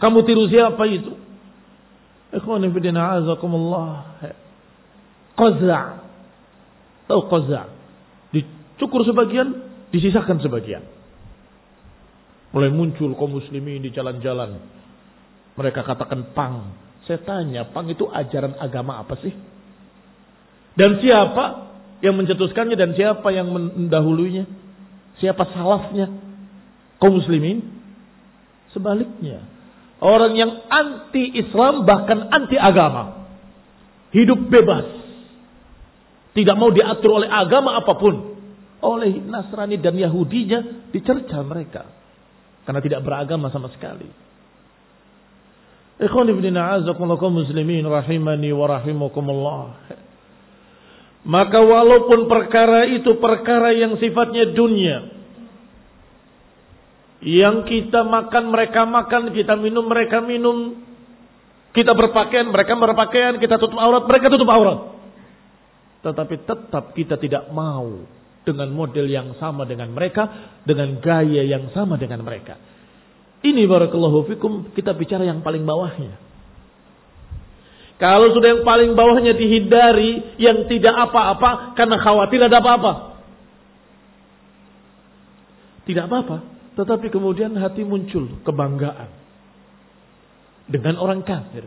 [0.00, 1.23] Kamu tiru siapa itu?
[2.34, 3.90] Ikhwan fillah azakumullah.
[5.38, 5.84] Qaza'.
[7.06, 7.66] Tahu qaza'?
[8.34, 9.54] Dicukur sebagian,
[9.94, 10.82] disisakan sebagian.
[12.54, 14.58] Mulai muncul kaum muslimin di jalan-jalan.
[15.54, 16.74] Mereka katakan pang.
[17.06, 19.34] Saya tanya, pang itu ajaran agama apa sih?
[20.74, 21.70] Dan siapa
[22.02, 24.46] yang mencetuskannya dan siapa yang mendahulunya?
[25.22, 26.10] Siapa salafnya?
[26.98, 27.62] Kaum muslimin?
[28.74, 29.53] Sebaliknya.
[30.04, 33.24] Orang yang anti Islam bahkan anti agama.
[34.12, 34.84] Hidup bebas.
[36.36, 38.36] Tidak mau diatur oleh agama apa pun.
[38.84, 41.88] Oleh Nasrani dan Yahudinya dicerca mereka.
[42.68, 44.04] Karena tidak beragama sama sekali.
[46.04, 46.28] Ikhwan.
[51.24, 55.13] Maka walaupun perkara itu perkara yang sifatnya dunia.
[57.24, 60.76] Yang kita makan mereka makan, kita minum mereka minum.
[61.72, 64.92] Kita berpakaian, mereka berpakaian, kita tutup aurat, mereka tutup aurat.
[66.04, 68.04] Tetapi tetap kita tidak mau
[68.44, 72.60] dengan model yang sama dengan mereka, dengan gaya yang sama dengan mereka.
[73.40, 76.20] Ini barakallahu fikum kita bicara yang paling bawahnya.
[77.96, 82.92] Kalau sudah yang paling bawahnya dihindari, yang tidak apa-apa karena khawatir ada apa-apa.
[85.88, 86.53] Tidak apa-apa.
[86.74, 89.10] Tetapi kemudian hati muncul kebanggaan
[90.66, 91.66] dengan orang kafir.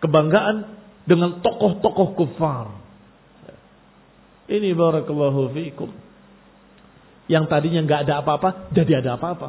[0.00, 2.68] Kebanggaan dengan tokoh-tokoh kufar.
[4.50, 5.90] Ini barakallahu fiikum.
[7.30, 9.48] Yang tadinya nggak ada apa-apa, jadi ada apa-apa.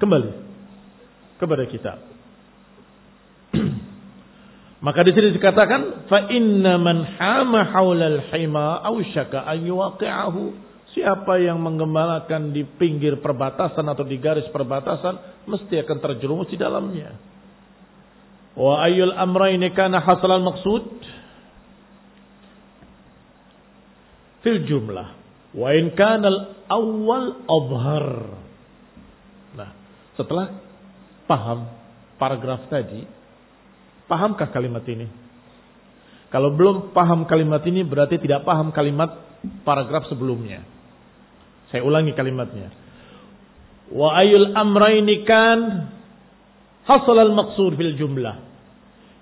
[0.00, 0.30] Kembali
[1.36, 1.92] kepada kita.
[4.84, 10.42] Maka di sini dikatakan fa inna man hama haulal hima au syaka an yuwaqi'ahu
[10.94, 17.18] Siapa yang menggembalakan di pinggir perbatasan atau di garis perbatasan mesti akan terjerumus di dalamnya.
[18.54, 20.82] Wa ayyul amrayni kana hasalan maksud
[24.46, 25.08] fil jumlah
[25.58, 26.38] wa in kana al
[26.70, 28.08] awwal adhar.
[29.58, 29.70] Nah,
[30.14, 30.62] setelah
[31.26, 31.74] paham
[32.22, 33.02] paragraf tadi,
[34.06, 35.10] pahamkah kalimat ini?
[36.30, 39.10] Kalau belum paham kalimat ini berarti tidak paham kalimat
[39.66, 40.73] paragraf sebelumnya.
[41.74, 42.70] Saya ulangi kalimatnya.
[43.90, 45.90] Wa ayul amraini kan
[46.86, 48.46] hasal al-maqsud fil jumlah.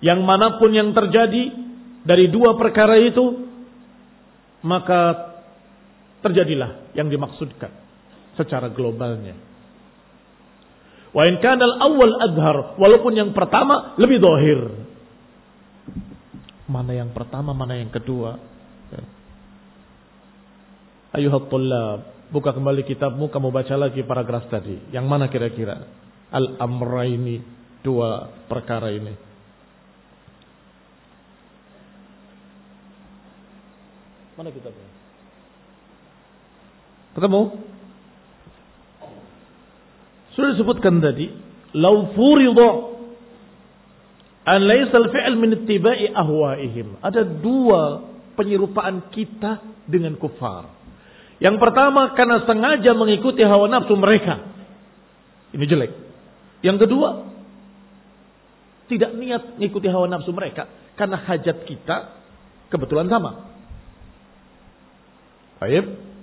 [0.04, 1.48] Yang mana pun yang terjadi
[2.04, 3.48] dari dua perkara itu,
[4.60, 5.32] maka
[6.20, 7.72] terjadilah yang dimaksudkan
[8.36, 9.32] secara globalnya.
[11.16, 14.60] Wa in kana al-awwal adhar, walaupun yang pertama lebih dohir.
[16.68, 18.36] Mana yang pertama, mana yang kedua.
[21.16, 24.80] Ayuhat tullab, buka kembali kitabmu, kamu baca lagi paragraf tadi.
[24.88, 25.84] Yang mana kira-kira?
[26.32, 27.44] Al-amraini,
[27.84, 29.12] dua perkara ini.
[34.32, 34.88] Mana kitabnya?
[37.12, 37.42] Ketemu?
[40.32, 41.28] Sudah disebutkan tadi,
[41.76, 42.96] lau furidu
[44.48, 47.04] an laysa al-fi'l min ittiba'i ahwa'ihim.
[47.04, 48.08] Ada dua
[48.40, 50.81] penyerupaan kita dengan kufar.
[51.42, 54.46] Yang pertama karena sengaja mengikuti hawa nafsu mereka.
[55.50, 55.90] Ini jelek.
[56.62, 57.26] Yang kedua,
[58.86, 61.96] tidak niat mengikuti hawa nafsu mereka karena hajat kita
[62.70, 63.50] kebetulan sama.
[65.58, 66.14] Baik.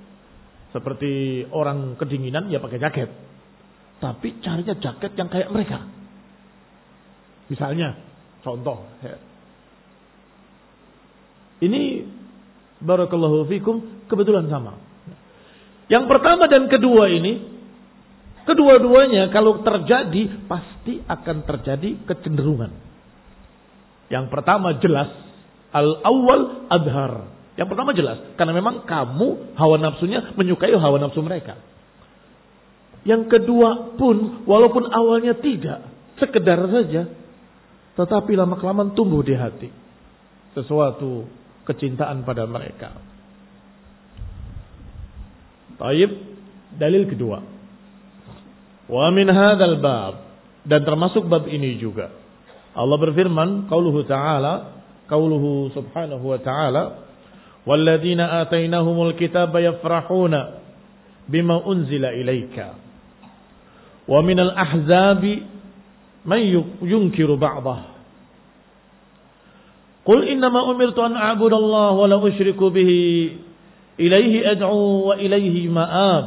[0.71, 3.09] Seperti orang kedinginan ya pakai jaket.
[3.99, 5.83] Tapi carinya jaket yang kayak mereka.
[7.51, 7.97] Misalnya,
[8.45, 8.87] contoh.
[9.03, 9.17] Ya.
[11.59, 12.07] Ini
[12.79, 14.88] barakallahu fikum kebetulan sama.
[15.89, 17.41] Yang pertama dan kedua ini,
[18.45, 22.71] kedua-duanya kalau terjadi pasti akan terjadi kecenderungan.
[24.09, 25.09] Yang pertama jelas
[25.73, 27.13] al-awwal adhar.
[27.57, 31.57] Yang pertama jelas karena memang kamu hawa nafsunya menyukai hawa nafsu mereka.
[33.03, 35.89] Yang kedua pun walaupun awalnya tidak,
[36.21, 37.09] sekedar saja
[37.99, 39.67] tetapi lama kelamaan tumbuh di hati
[40.55, 41.27] sesuatu
[41.67, 42.95] kecintaan pada mereka.
[45.79, 46.11] Taib
[46.75, 47.39] dalil kedua.
[48.91, 50.13] Wa min hadzal bab
[50.67, 52.11] dan termasuk bab ini juga.
[52.75, 56.83] Allah berfirman, qauluhu ta'ala, qauluhu subhanahu wa ta'ala,
[57.65, 60.61] "Walladzina atainahumul kitaba yafrahuna
[61.25, 62.77] bima unzila ilaika."
[64.09, 65.45] Wa minal ahzabi
[66.25, 66.41] man
[66.81, 67.97] yunkiru ba'dah.
[70.03, 72.99] Qul innama umirtu an a'budallaha wa la usyriku bihi
[73.99, 76.25] إليه أدعو وإليه مآب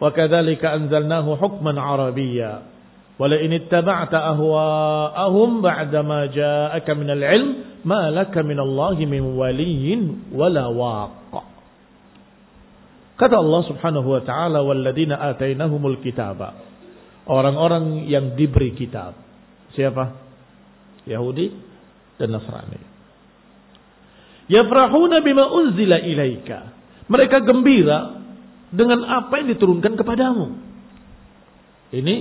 [0.00, 2.62] وكذلك أنزلناه حكما عربيا
[3.18, 7.54] ولئن اتبعت أهواءهم بعدما جاءك من العلم
[7.84, 9.86] ما لك من الله من ولي
[10.32, 11.10] ولا واق
[13.14, 16.50] Kata Allah subhanahu wa ta'ala Walladina atainahumul kitaba
[17.30, 19.14] Orang-orang yang diberi kitab
[19.78, 20.18] Siapa?
[21.06, 21.46] Yahudi
[22.18, 22.93] dan Nasrani
[24.48, 26.74] Yafrahuna bima unzila ilaika.
[27.08, 28.20] Mereka gembira
[28.74, 30.46] dengan apa yang diturunkan kepadamu.
[31.94, 32.14] Ini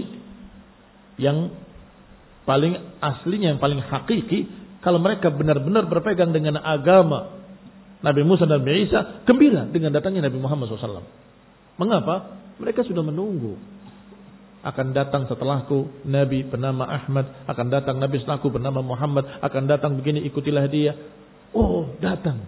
[1.18, 1.50] yang
[2.46, 4.48] paling aslinya, yang paling hakiki.
[4.84, 7.40] Kalau mereka benar-benar berpegang dengan agama
[8.04, 11.08] Nabi Musa dan Nabi Isa, gembira dengan datangnya Nabi Muhammad SAW.
[11.80, 12.36] Mengapa?
[12.60, 13.56] Mereka sudah menunggu.
[14.64, 20.24] Akan datang setelahku Nabi bernama Ahmad, akan datang Nabi setelahku bernama Muhammad, akan datang begini
[20.28, 20.96] ikutilah dia.
[21.54, 22.44] Oh, datang.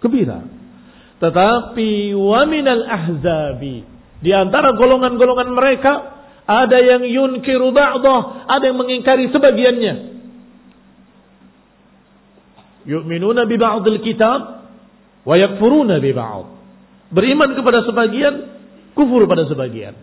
[0.00, 0.44] Gembira.
[1.20, 3.84] Tetapi waminal ahzabi.
[4.24, 5.92] Di antara golongan-golongan mereka
[6.44, 9.94] ada yang yunkiru ba'dah, ada yang mengingkari sebagiannya.
[12.84, 14.68] Yu'minuna bi ba'dil kitab
[15.24, 16.46] wa yakfuruna bi ba'd.
[17.12, 18.34] Beriman kepada sebagian,
[18.92, 19.96] kufur pada sebagian.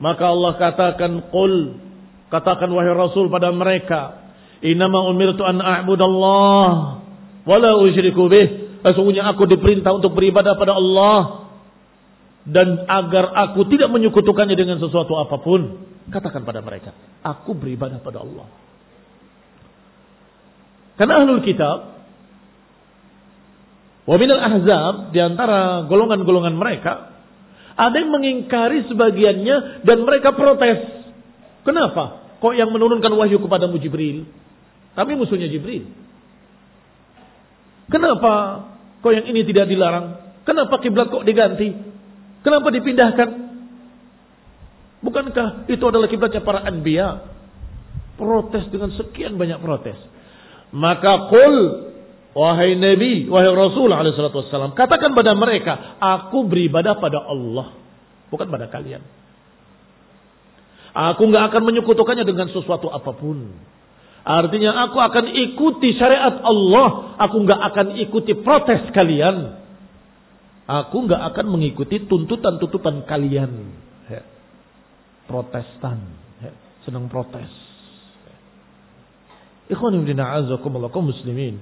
[0.00, 1.80] Maka Allah katakan qul
[2.28, 4.23] katakan wahai Rasul pada mereka
[4.64, 6.68] Inama umirtu an a'budallah
[7.44, 8.80] wala usyriku bih.
[8.80, 11.48] Sesungguhnya aku diperintah untuk beribadah pada Allah
[12.44, 15.84] dan agar aku tidak menyekutukannya dengan sesuatu apa pun.
[16.08, 16.92] Katakan pada mereka,
[17.24, 18.44] aku beribadah pada Allah.
[21.00, 21.96] Karena ahlul kitab
[24.04, 27.08] wa minal ahzab di antara golongan-golongan mereka
[27.74, 31.08] ada yang mengingkari sebagiannya dan mereka protes.
[31.66, 32.36] Kenapa?
[32.38, 34.28] Kok yang menurunkan wahyu kepada Jibril?
[34.94, 35.90] Tapi musuhnya Jibril.
[37.90, 38.32] Kenapa
[39.02, 40.22] kok yang ini tidak dilarang?
[40.46, 41.74] Kenapa kiblat kok diganti?
[42.46, 43.28] Kenapa dipindahkan?
[45.04, 47.28] Bukankah itu adalah kiblatnya para anbiya?
[48.14, 49.98] Protes dengan sekian banyak protes.
[50.70, 51.56] Maka kul
[52.34, 54.14] wahai Nabi, wahai Rasul alaihi
[54.74, 57.74] katakan pada mereka, aku beribadah pada Allah,
[58.30, 59.02] bukan pada kalian.
[60.94, 63.50] Aku nggak akan menyekutukannya dengan sesuatu apa pun.
[64.24, 67.20] Artinya aku akan ikuti syariat Allah.
[67.28, 69.60] Aku nggak akan ikuti protes kalian.
[70.64, 73.52] Aku nggak akan mengikuti tuntutan-tuntutan kalian.
[75.28, 76.00] Protestan,
[76.84, 77.48] senang protes.
[79.72, 81.56] Ikhwan ibn a'azakumullah kaum muslimin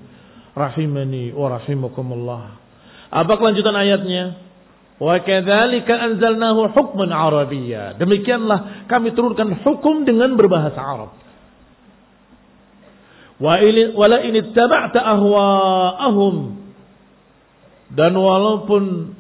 [0.55, 2.59] rahimani wa rahimakumullah.
[3.13, 4.39] Apa kelanjutan ayatnya?
[5.03, 7.99] Wa kadzalika anzalnahu hukman arabiyya.
[7.99, 11.11] Demikianlah kami turunkan hukum dengan berbahasa Arab.
[13.43, 13.59] Wa
[13.99, 16.63] wala in ittaba'ta ahwa'ahum.
[17.91, 19.13] Dan walaupun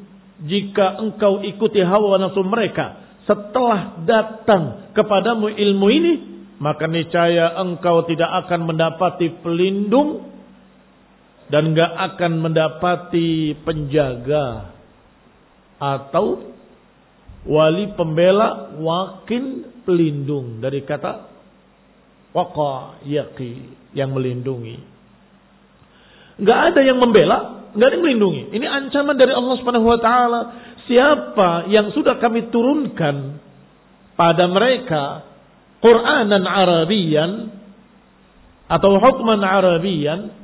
[0.46, 6.12] jika engkau ikuti hawa nafsu mereka setelah datang kepadamu ilmu ini
[6.58, 10.30] maka niscaya engkau tidak akan mendapati pelindung
[11.50, 14.72] dan enggak akan mendapati penjaga
[15.82, 16.54] atau
[17.42, 20.62] wali pembela wakil pelindung.
[20.62, 21.31] Dari kata
[22.32, 24.80] waqa yaqi yang melindungi.
[26.40, 28.42] Enggak ada yang membela, enggak ada yang melindungi.
[28.56, 30.40] Ini ancaman dari Allah Subhanahu wa taala.
[30.88, 33.38] Siapa yang sudah kami turunkan
[34.18, 35.30] pada mereka
[35.78, 37.30] Quranan Arabian
[38.66, 40.42] atau hukman Arabian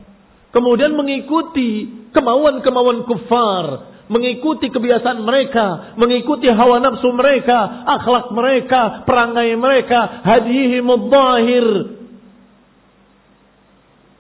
[0.49, 1.87] Kemudian mengikuti
[2.17, 3.67] kemauan-kemauan kufar,
[4.09, 11.67] mengikuti kebiasaan mereka, mengikuti hawa nafsu mereka, akhlak mereka, perangai mereka, hadihi mudahir.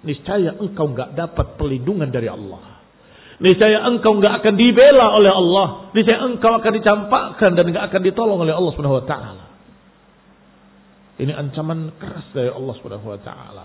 [0.04, 2.78] Niscaya engkau nggak dapat perlindungan dari Allah.
[3.38, 5.90] Niscaya engkau nggak akan dibela oleh Allah.
[5.94, 9.44] Niscaya engkau akan dicampakkan dan nggak akan ditolong oleh Allah Subhanahu wa taala.
[11.18, 13.64] Ini ancaman keras dari Allah Subhanahu wa taala.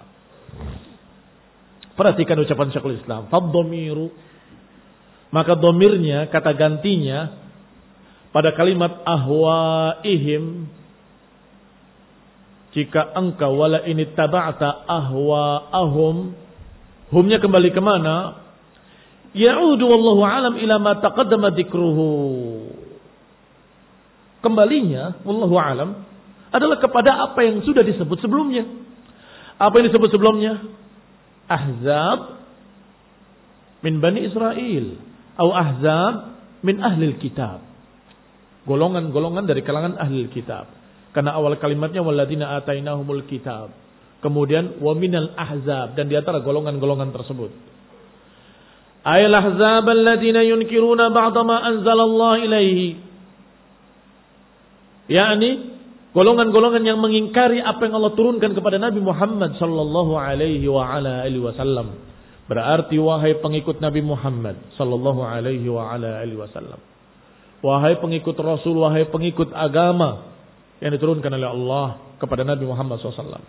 [1.93, 3.29] Perhatikan ucapan Syekhul Islam.
[3.29, 4.09] Faddomiru.
[5.33, 7.33] Maka domirnya, kata gantinya,
[8.29, 10.69] pada kalimat ahwaihim,
[12.77, 16.37] jika engkau wala ini taba'ta ahwaahum,
[17.09, 18.45] humnya kembali ke mana?
[19.33, 22.09] Ya'udu wallahu alam ila ma taqaddama dikruhu.
[24.45, 25.89] Kembalinya, wallahu alam,
[26.53, 28.69] adalah kepada apa yang sudah disebut sebelumnya.
[29.57, 30.61] Apa yang disebut sebelumnya?
[31.47, 32.39] ahzab
[33.83, 34.85] min Bani Israel
[35.33, 36.13] atau ahzab
[36.61, 37.65] min ahli kitab.
[38.63, 40.69] Golongan-golongan dari kalangan ahli kitab.
[41.13, 43.73] Karena awal kalimatnya waladina atainahumul kitab.
[44.23, 47.51] Kemudian wa minal ahzab dan di antara golongan-golongan tersebut.
[49.03, 53.11] Ayal ahzab alladziina yunkiruna ba'da ma anzalallah ilaihi.
[55.11, 55.75] yakni
[56.15, 61.43] golongan-golongan yang mengingkari apa yang Allah turunkan kepada Nabi Muhammad sallallahu alaihi wa ala alihi
[61.43, 62.12] wasallam.
[62.43, 66.79] Berarti wahai pengikut Nabi Muhammad sallallahu alaihi wa ala alihi wasallam.
[67.63, 70.35] Wahai pengikut Rasul, wahai pengikut agama
[70.83, 71.87] yang diturunkan oleh Allah
[72.19, 73.39] kepada Nabi Muhammad SAW.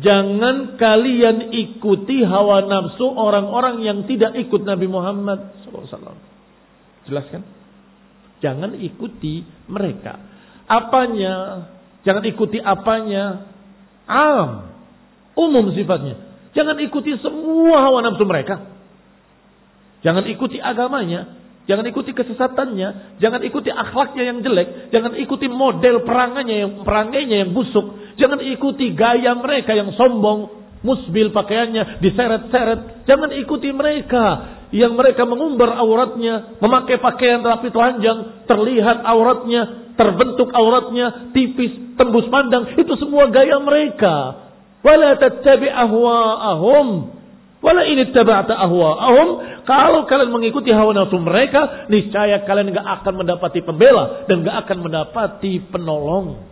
[0.00, 6.16] Jangan kalian ikuti hawa nafsu orang-orang yang tidak ikut Nabi Muhammad SAW.
[7.04, 7.44] Jelaskan?
[8.40, 10.30] Jangan ikuti mereka
[10.70, 11.34] apanya,
[12.06, 13.50] jangan ikuti apanya.
[14.06, 14.70] Am,
[15.34, 16.29] umum sifatnya.
[16.50, 18.66] Jangan ikuti semua hawa nafsu mereka.
[20.00, 21.36] Jangan ikuti agamanya,
[21.68, 27.50] jangan ikuti kesesatannya, jangan ikuti akhlaknya yang jelek, jangan ikuti model perangainya yang perangainya yang
[27.52, 35.28] busuk, jangan ikuti gaya mereka yang sombong, musbil pakaiannya diseret-seret, jangan ikuti mereka yang mereka
[35.28, 43.28] mengumbar auratnya, memakai pakaian rapi telanjang, terlihat auratnya, terbentuk auratnya tipis, tembus pandang, itu semua
[43.28, 44.48] gaya mereka.
[44.80, 46.88] Wala tattabi ahwa'ahum.
[47.60, 49.28] Wala ini taba'ta ahwa'ahum.
[49.68, 54.78] Kalau kalian mengikuti hawa nafsu mereka, niscaya kalian enggak akan mendapati pembela dan enggak akan
[54.80, 56.48] mendapati penolong.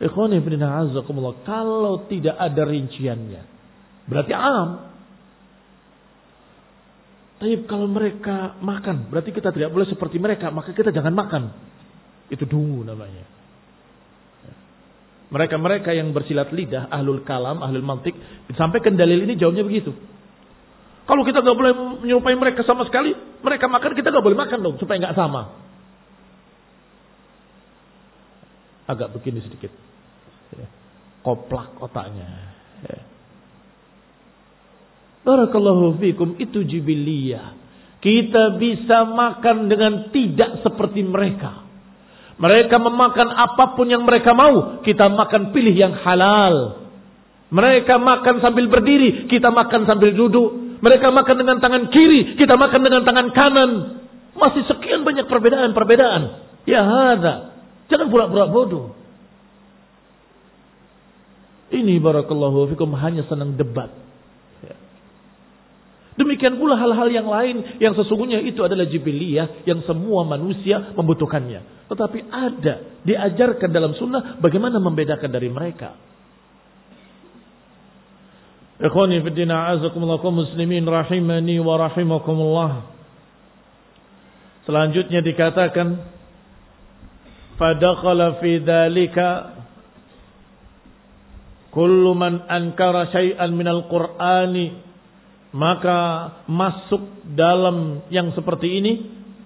[0.00, 0.58] Ikhwani ibn
[1.44, 3.42] Kalau tidak ada rinciannya.
[4.04, 4.68] Berarti am.
[7.40, 11.42] Tapi kalau mereka makan, berarti kita tidak boleh seperti mereka, maka kita jangan makan.
[12.32, 13.43] Itu dungu namanya.
[15.32, 18.12] Mereka-mereka yang bersilat lidah, ahlul kalam, ahlul mantik,
[18.48, 19.94] disampaikan dalil ini jauhnya begitu.
[21.04, 23.12] Kalau kita nggak boleh menyerupai mereka sama sekali,
[23.44, 25.42] mereka makan kita nggak boleh makan dong supaya nggak sama.
[28.84, 29.72] Agak begini sedikit,
[31.24, 32.56] koplak otaknya.
[35.24, 37.56] Barakallahu fikum itu jibiliyah.
[38.04, 41.63] Kita bisa makan dengan tidak seperti mereka.
[42.34, 44.82] Mereka memakan apa pun yang mereka mau.
[44.82, 46.86] Kita makan pilih yang halal.
[47.54, 49.30] Mereka makan sambil berdiri.
[49.30, 50.78] Kita makan sambil duduk.
[50.82, 52.34] Mereka makan dengan tangan kiri.
[52.34, 53.70] Kita makan dengan tangan kanan.
[54.34, 56.22] Masih sekian banyak perbedaan-perbedaan.
[56.66, 57.54] Ya ada.
[57.86, 58.98] Jangan pura-pura bodoh.
[61.70, 64.03] Ini barakallahu fikum hanya senang debat.
[66.14, 71.90] Demikian pula hal-hal yang lain yang sesungguhnya itu adalah jibiliyah yang semua manusia membutuhkannya.
[71.90, 75.98] Tetapi ada diajarkan dalam sunnah bagaimana membedakan dari mereka.
[78.78, 82.72] Ikhwani fi din a'azakumullah muslimin rahimani wa rahimakumullah.
[84.70, 85.98] Selanjutnya dikatakan
[87.58, 89.28] fadakhala fi dzalika
[91.74, 94.93] kullu man ankara syai'an minal qur'ani
[95.54, 95.98] maka
[96.50, 98.92] masuk dalam yang seperti ini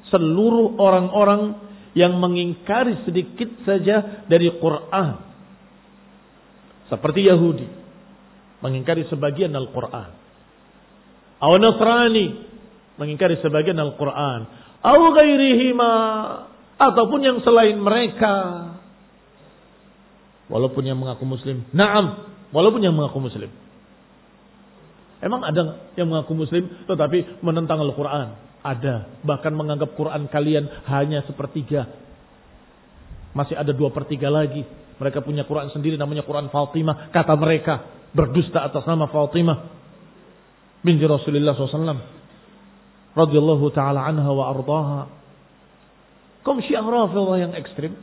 [0.09, 1.61] seluruh orang-orang
[1.93, 5.21] yang mengingkari sedikit saja dari Quran.
[6.89, 7.69] Seperti Yahudi
[8.65, 10.11] mengingkari sebagian Al-Quran.
[11.39, 12.27] Aw Nasrani
[12.97, 14.49] mengingkari sebagian Al-Quran.
[14.81, 15.93] Ghairihima
[16.81, 18.35] ataupun yang selain mereka.
[20.49, 21.69] Walaupun yang mengaku muslim.
[21.77, 22.25] Naam,
[22.57, 23.53] walaupun yang mengaku muslim.
[25.19, 28.39] Emang ada yang mengaku muslim tetapi menentang Al-Quran?
[28.63, 29.23] Ada.
[29.27, 31.91] Bahkan menganggap Quran kalian hanya sepertiga.
[33.35, 34.63] Masih ada dua per tiga lagi.
[34.99, 37.11] Mereka punya Quran sendiri namanya Quran Fatimah.
[37.11, 39.59] Kata mereka berdusta atas nama Fatimah.
[40.83, 42.19] Binti Rasulullah SAW.
[43.19, 45.01] Radiyallahu ta'ala anha wa ardaha.
[46.47, 46.87] Kaum syiah
[47.43, 47.99] yang ekstrim.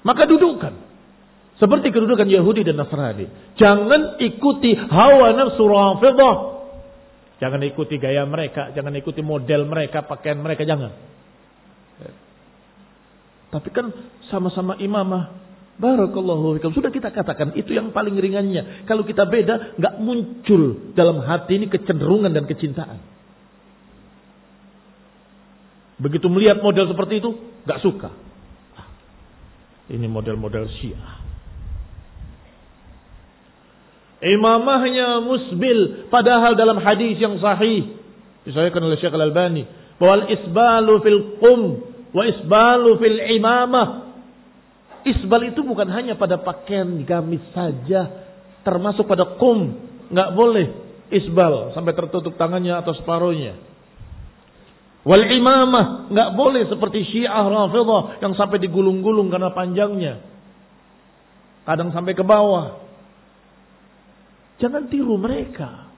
[0.00, 0.85] Maka dudukan
[1.56, 3.56] seperti kedudukan Yahudi dan Nasrani.
[3.56, 6.36] Jangan ikuti hawa nafsu rafidah.
[7.36, 10.92] Jangan ikuti gaya mereka, jangan ikuti model mereka, pakaian mereka, jangan.
[13.52, 13.92] Tapi kan
[14.28, 15.44] sama-sama imamah.
[15.76, 16.72] Barakallahu fikum.
[16.72, 18.88] Sudah kita katakan itu yang paling ringannya.
[18.88, 22.96] Kalau kita beda, nggak muncul dalam hati ini kecenderungan dan kecintaan.
[26.00, 27.32] Begitu melihat model seperti itu,
[27.68, 28.08] nggak suka.
[28.76, 28.88] Ah,
[29.92, 31.25] ini model-model Syiah.
[34.26, 36.10] Imamahnya musbil.
[36.10, 37.94] Padahal dalam hadis yang sahih.
[38.42, 39.62] Disahihkan oleh Syekh Al-Albani.
[40.02, 41.60] Bahwa isbalu fil qum.
[42.10, 43.88] Wa isbalu fil imamah.
[45.06, 48.10] Isbal itu bukan hanya pada pakaian gamis saja.
[48.66, 49.78] Termasuk pada kum.
[50.10, 50.66] Nggak boleh
[51.14, 51.70] isbal.
[51.78, 53.54] Sampai tertutup tangannya atau separuhnya.
[55.06, 56.10] Wal imamah.
[56.10, 58.18] Nggak boleh seperti syiah rafidah.
[58.18, 60.18] Yang sampai digulung-gulung karena panjangnya.
[61.62, 62.85] Kadang sampai ke bawah.
[64.56, 65.90] Jangan tiru mereka.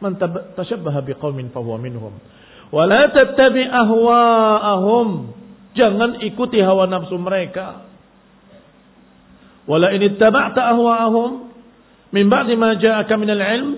[0.00, 0.16] Man
[0.56, 2.16] tashabbaha biqaumin fahuwa minhum.
[2.72, 5.08] Wa la tattabi ahwa'ahum.
[5.74, 7.84] Jangan ikuti hawa nafsu mereka.
[9.64, 11.50] Wala in ittaba'ta ahwa'ahum
[12.12, 13.70] min ba'di ma ja'aka minal ilm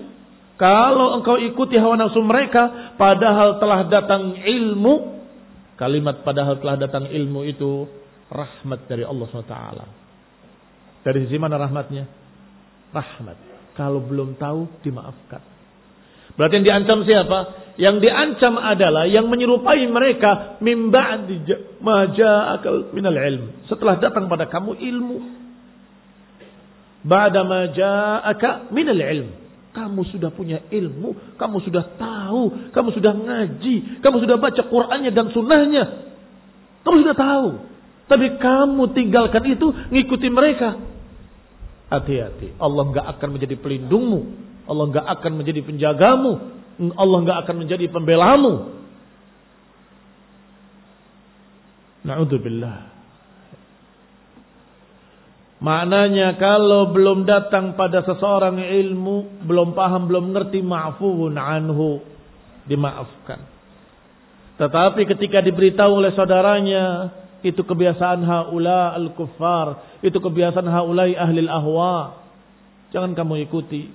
[0.59, 5.15] kalau engkau ikuti hawa nafsu mereka padahal telah datang ilmu
[5.79, 7.87] kalimat padahal telah datang ilmu itu
[8.27, 9.55] rahmat dari Allah SWT.
[11.07, 12.03] Dari sisi mana rahmatnya?
[12.91, 13.56] Rahmat.
[13.77, 15.39] Kalau belum tahu, dimaafkan.
[16.33, 17.39] Berarti yang diancam siapa?
[17.77, 21.21] Yang diancam adalah yang menyerupai mereka mimba
[21.81, 23.65] maja akal minal ilm.
[23.69, 25.17] Setelah datang pada kamu ilmu.
[27.05, 29.29] Ba'da maja akal minal ilm.
[29.77, 35.29] Kamu sudah punya ilmu, kamu sudah tahu, kamu sudah ngaji, kamu sudah baca Qur'annya dan
[35.29, 35.83] sunnahnya.
[36.81, 37.47] Kamu sudah tahu.
[38.09, 40.96] Tapi kamu tinggalkan itu, ngikuti mereka.
[41.87, 42.59] Hati-hati.
[42.59, 44.21] Allah nggak akan menjadi pelindungmu.
[44.67, 46.31] Allah nggak akan menjadi penjagamu.
[46.99, 48.53] Allah nggak akan menjadi pembelamu.
[52.03, 52.97] Na'udzubillah.
[55.57, 62.03] Maknanya kalau belum datang pada seseorang ilmu, belum paham, belum ngerti ma'fuun anhu,
[62.69, 63.41] dimaafkan.
[64.61, 67.09] Tetapi ketika diberitahu oleh saudaranya,
[67.47, 69.99] itu kebiasaan haula al-kuffar.
[70.03, 72.19] Itu kebiasaan haulai ahli ahwa.
[72.91, 73.87] Jangan kamu ikuti.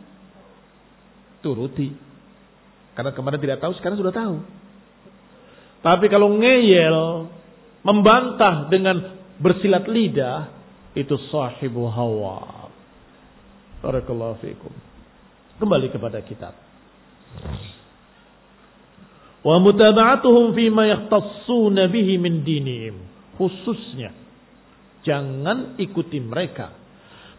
[1.45, 1.93] Turuti.
[2.97, 4.37] Karena kemarin tidak tahu, sekarang sudah tahu.
[5.83, 7.29] Tapi kalau ngeyel,
[7.83, 10.53] membantah dengan bersilat lidah,
[10.97, 12.69] itu sahibu hawa.
[13.81, 14.73] Barakallahu fiikum.
[15.59, 16.55] Kembali kepada kitab.
[19.43, 24.13] Wa mutaba'atuhum fima yahtassuna bihi min dinihim khususnya.
[25.03, 26.71] Jangan ikuti mereka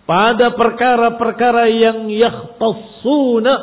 [0.04, 3.54] pada perkara-perkara yang yakhtassuna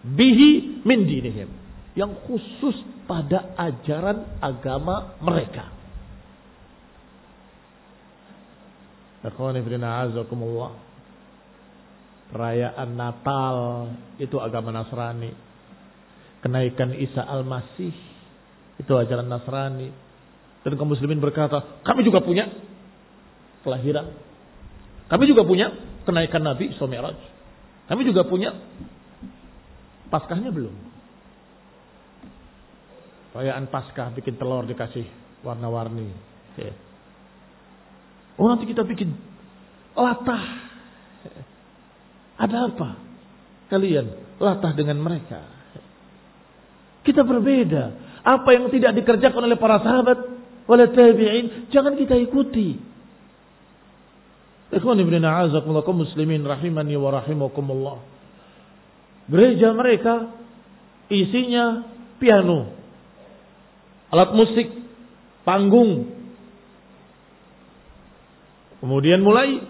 [0.00, 1.50] bihi min dinihim.
[1.96, 5.72] Yang khusus pada ajaran agama mereka.
[12.26, 13.56] Perayaan Natal
[14.20, 15.32] itu agama Nasrani.
[16.40, 17.96] Kenaikan Isa Al-Masih
[18.76, 20.05] itu ajaran Nasrani
[20.66, 22.50] dan kaum muslimin berkata, kami juga punya
[23.62, 24.10] kelahiran.
[25.06, 25.70] Kami juga punya
[26.02, 27.14] kenaikan Nabi Isra.
[27.86, 28.50] Kami juga punya
[30.10, 30.74] Paskahnya belum.
[33.30, 35.06] Perayaan Paskah bikin telur dikasih
[35.46, 36.10] warna-warni.
[36.58, 36.74] Ya.
[38.34, 39.14] Oh nanti kita bikin
[39.94, 40.66] latah.
[42.42, 42.90] Ada apa?
[43.70, 44.06] Kalian
[44.42, 45.46] latah dengan mereka.
[47.06, 48.02] Kita berbeda.
[48.26, 50.35] Apa yang tidak dikerjakan oleh para sahabat,
[50.66, 52.74] oleh tabi'in, jangan kita ikuti.
[54.74, 57.98] Ikhwan ibn a'azakumullah muslimin rahimani wa rahimakumullah.
[59.30, 60.34] Gereja mereka
[61.06, 61.86] isinya
[62.18, 62.74] piano,
[64.10, 64.68] alat musik,
[65.46, 66.18] panggung.
[68.82, 69.62] Kemudian mulai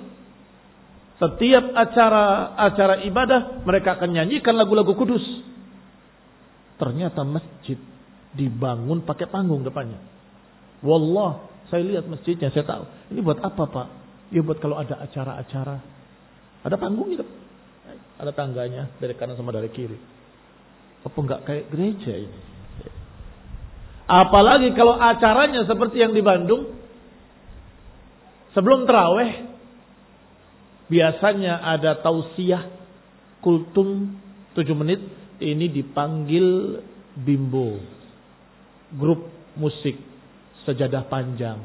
[1.17, 5.25] setiap acara-acara ibadah mereka akan nyanyikan lagu-lagu kudus.
[6.77, 7.81] Ternyata masjid
[8.33, 10.16] dibangun pakai panggung depannya.
[10.87, 12.87] Wallah, saya lihat masjidnya, saya tahu.
[13.11, 13.87] Ini buat apa pak?
[14.31, 15.83] Ya buat kalau ada acara-acara.
[16.63, 17.27] Ada panggung gitu.
[18.17, 19.99] Ada tangganya dari kanan sama dari kiri.
[21.03, 22.41] Apa enggak kayak gereja ini?
[24.07, 26.79] Apalagi kalau acaranya seperti yang di Bandung.
[28.55, 29.59] Sebelum terawih.
[30.87, 32.63] Biasanya ada tausiah
[33.43, 34.15] kultum
[34.55, 35.03] 7 menit.
[35.43, 36.79] Ini dipanggil
[37.19, 37.83] bimbo.
[38.95, 39.29] Grup
[39.59, 40.16] musik
[40.67, 41.63] sejadah panjang.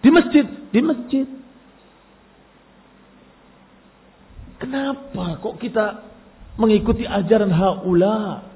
[0.00, 1.26] Di masjid, di masjid.
[4.60, 5.86] Kenapa kok kita
[6.56, 8.48] mengikuti ajaran haula?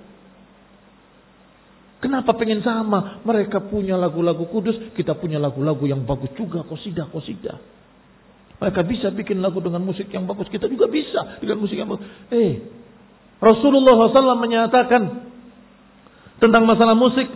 [1.98, 3.20] Kenapa pengen sama?
[3.26, 7.58] Mereka punya lagu-lagu kudus, kita punya lagu-lagu yang bagus juga, kosidah, kosidah.
[8.58, 12.06] Mereka bisa bikin lagu dengan musik yang bagus, kita juga bisa dengan musik yang bagus.
[12.30, 12.62] Eh,
[13.38, 15.02] Rasulullah SAW menyatakan
[16.38, 17.26] tentang masalah musik,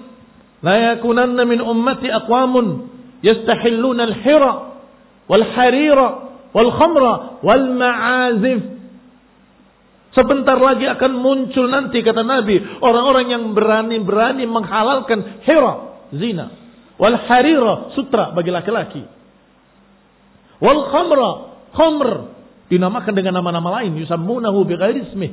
[0.63, 2.89] la yakunanna min ummati aqwamun
[3.23, 4.53] yastahilluna al-hira
[5.27, 6.09] wal harira
[6.55, 8.73] wal khamra wal ma'azif
[10.13, 16.53] Sebentar lagi akan muncul nanti kata Nabi orang-orang yang berani-berani menghalalkan hira zina.
[17.01, 19.09] Wal harira sutra bagi laki-laki.
[20.61, 21.31] Wal khamra
[21.73, 22.09] khamr
[22.69, 25.33] dinamakan dengan nama-nama lain yusammunahu bighairi ismih.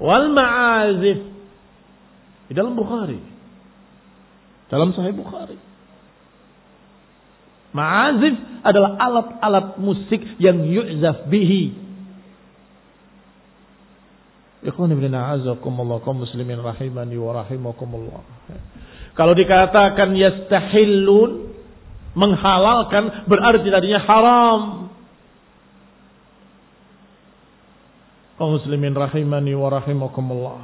[0.00, 1.20] Wal ma'azif
[2.48, 3.20] di dalam Bukhari
[4.72, 5.60] dalam Sahih Bukhari
[7.72, 11.72] Ma'azif adalah alat-alat musik yang yu'zaf bihi.
[14.62, 18.22] Ikhwan ibn a'azakumullah kaum muslimin rahimani wa rahimakumullah.
[19.16, 21.50] Kalau dikatakan yastahillun
[22.12, 24.60] menghalalkan berarti tadinya haram.
[28.36, 30.60] Kaum muslimin rahimani wa rahimakumullah.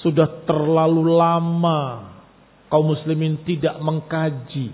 [0.00, 2.19] Sudah terlalu lama
[2.70, 4.70] kaum muslimin tidak mengkaji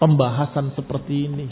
[0.00, 1.48] pembahasan seperti ini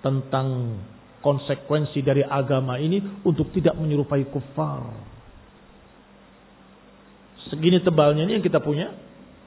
[0.00, 0.78] tentang
[1.18, 4.86] konsekuensi dari agama ini untuk tidak menyerupai kufar.
[7.50, 8.94] Segini tebalnya ini yang kita punya,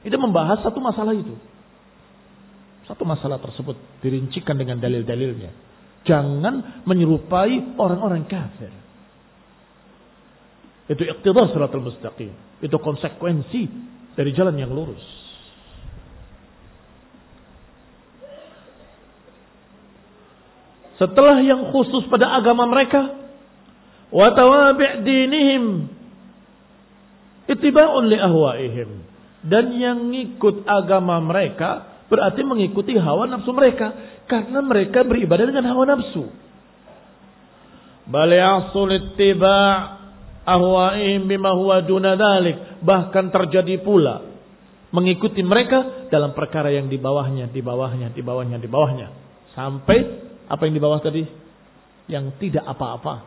[0.04, 1.32] kita membahas satu masalah itu.
[2.84, 5.54] Satu masalah tersebut dirincikan dengan dalil-dalilnya.
[6.02, 8.74] Jangan menyerupai orang-orang kafir.
[10.90, 12.34] Itu iqtidar suratul mustaqim.
[12.58, 13.62] Itu konsekuensi
[14.12, 15.22] dari jalan yang lurus.
[21.02, 23.10] setelah yang khusus pada agama mereka
[24.14, 25.90] wa tawabi' dinihim
[27.50, 29.02] ittiba'un li ahwaihim
[29.42, 33.90] dan yang ngikut agama mereka berarti mengikuti hawa nafsu mereka
[34.30, 36.30] karena mereka beribadah dengan hawa nafsu
[38.06, 40.01] bal yasul ittiba'
[40.42, 44.26] ahwaihim bima huwa duna dhalik bahkan terjadi pula
[44.92, 49.08] mengikuti mereka dalam perkara yang di bawahnya di bawahnya di bawahnya di bawahnya
[49.54, 51.24] sampai apa yang di bawah tadi?
[52.12, 53.24] Yang tidak apa-apa.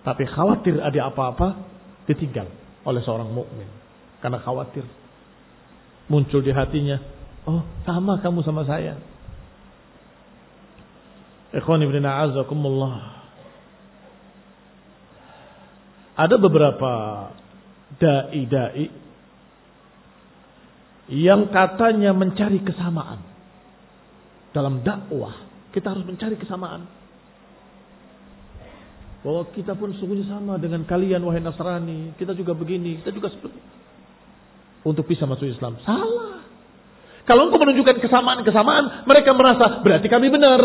[0.00, 1.66] Tapi khawatir ada apa-apa,
[2.08, 2.48] ditinggal
[2.88, 3.68] oleh seorang mukmin.
[4.24, 4.86] Karena khawatir.
[6.06, 7.02] Muncul di hatinya,
[7.50, 8.94] oh sama kamu sama saya.
[11.50, 13.15] Ikhwan ibn a'azakumullah.
[16.16, 16.92] Ada beberapa
[18.00, 18.88] dai-dai
[21.12, 23.20] yang katanya mencari kesamaan
[24.50, 25.46] dalam dakwah
[25.76, 26.88] kita harus mencari kesamaan.
[29.20, 32.16] Bahwa kita pun sungguhnya sama dengan kalian wahai Nasrani.
[32.16, 33.60] Kita juga begini, kita juga seperti
[34.88, 35.76] untuk bisa masuk Islam.
[35.84, 36.40] Salah.
[37.28, 40.62] Kalau engkau menunjukkan kesamaan-kesamaan, mereka merasa berarti kami benar.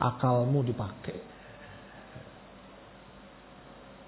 [0.00, 1.20] Akalmu dipakai.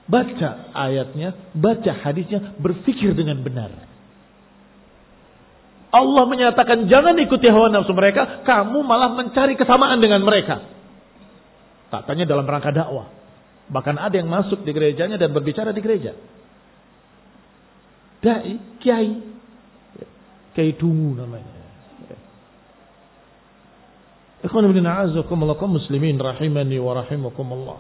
[0.08, 3.70] Baca ayatnya, baca hadisnya, berpikir dengan benar.
[5.92, 10.64] Allah menyatakan jangan ikuti hawa nafsu mereka, kamu malah mencari kesamaan dengan mereka.
[11.92, 13.12] Tak tanya dalam rangka dakwah.
[13.68, 16.16] Bahkan ada yang masuk di gerejanya dan berbicara di gereja.
[18.24, 19.20] Dai, kiai.
[20.56, 21.61] Kiai dungu namanya.
[24.42, 27.78] Ikhwan ibn a'azakumullah muslimin rahimani wa rahimakumullah.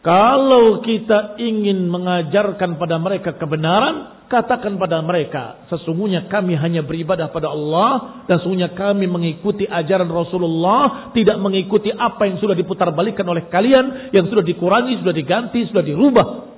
[0.00, 7.52] Kalau kita ingin mengajarkan pada mereka kebenaran, katakan pada mereka, sesungguhnya kami hanya beribadah pada
[7.52, 13.50] Allah dan sesungguhnya kami mengikuti ajaran Rasulullah, tidak mengikuti apa yang sudah diputar balikan oleh
[13.52, 16.48] kalian, yang sudah dikurangi, sudah diganti, sudah dirubah.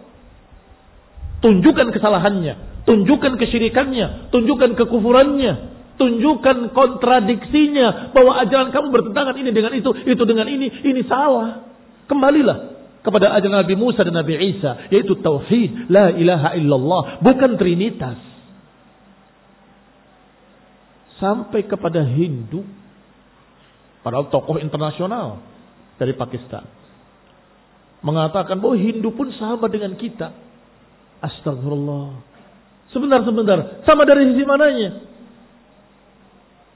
[1.43, 9.95] Tunjukkan kesalahannya, tunjukkan kesyirikannya, tunjukkan kekufurannya, tunjukkan kontradiksinya bahwa ajaran kamu bertentangan ini dengan itu,
[10.03, 11.71] itu dengan ini, ini salah.
[12.11, 12.75] Kembalilah
[13.07, 18.19] kepada ajaran Nabi Musa dan Nabi Isa yaitu tauhid la ilaha illallah bukan trinitas.
[21.23, 22.67] Sampai kepada Hindu
[24.03, 25.39] para tokoh internasional
[25.95, 26.67] dari Pakistan
[28.03, 30.35] mengatakan bahwa Hindu pun sama dengan kita.
[31.23, 32.19] Astagfirullah
[32.91, 33.59] sebentar sebentar.
[33.87, 35.12] Sama dari sisi mananya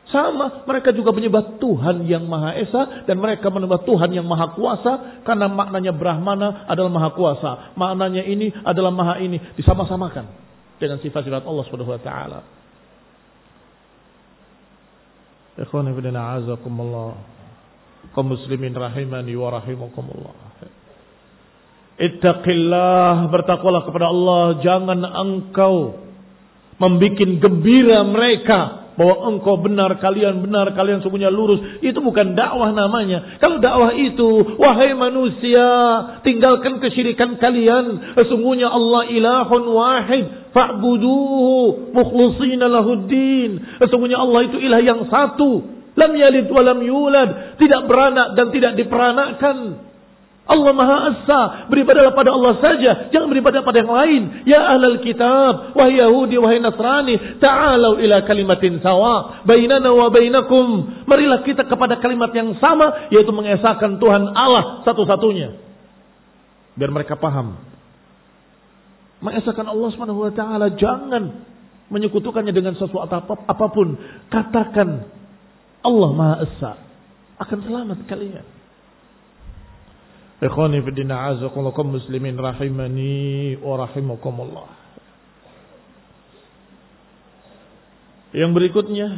[0.07, 5.23] sama, mereka juga menyembah Tuhan yang Maha Esa dan mereka menyembah Tuhan yang Maha Kuasa
[5.27, 10.31] karena maknanya Brahmana adalah Maha Kuasa, maknanya ini adalah Maha ini disama-samakan
[10.79, 12.41] dengan sifat-sifat Allah Subhanahu wa taala.
[15.59, 15.91] Ikhwan.
[18.15, 20.35] Kaum muslimin rahimani wa rahimakumullah.
[21.97, 26.07] Ittaqillah, bertakwalah kepada Allah, jangan engkau
[26.77, 31.61] membuat gembira mereka bahwa engkau benar, kalian benar, kalian semuanya lurus.
[31.85, 33.37] Itu bukan dakwah namanya.
[33.37, 35.69] Kalau dakwah itu, wahai manusia,
[36.25, 38.17] tinggalkan kesyirikan kalian.
[38.17, 40.27] Sesungguhnya Allah ilahun wahid.
[40.57, 43.85] Fa'buduhu mukhlusina lahuddin.
[43.85, 45.77] Sesungguhnya Allah itu ilah yang satu.
[45.97, 47.61] Lam yalid wa lam yulad.
[47.61, 49.57] Tidak beranak dan tidak diperanakkan.
[50.47, 51.41] Allah Maha Esa.
[51.67, 53.11] Beribadahlah pada Allah saja.
[53.11, 54.23] Jangan beribadah pada yang lain.
[54.47, 55.75] Ya ahlal kitab.
[55.75, 57.43] Wahai Yahudi, wahai Nasrani.
[57.43, 59.43] Ta'alau ila kalimatin sawa.
[59.43, 61.03] Bainana wa bainakum.
[61.11, 63.11] Marilah kita kepada kalimat yang sama.
[63.11, 65.59] Yaitu mengesahkan Tuhan Allah satu-satunya.
[66.79, 67.59] Biar mereka paham.
[69.19, 70.79] Mengesahkan Allah subhanahu wa ta'ala.
[70.79, 71.43] Jangan
[71.91, 73.99] menyekutukannya dengan sesuatu apa pun.
[74.31, 75.11] Katakan
[75.83, 76.73] Allah Maha Esa.
[77.43, 78.56] Akan selamat kalian.
[80.37, 84.69] Ikhwani fi din a'azakumullah muslimin rahimani wa rahimakumullah.
[88.37, 89.09] Yang berikutnya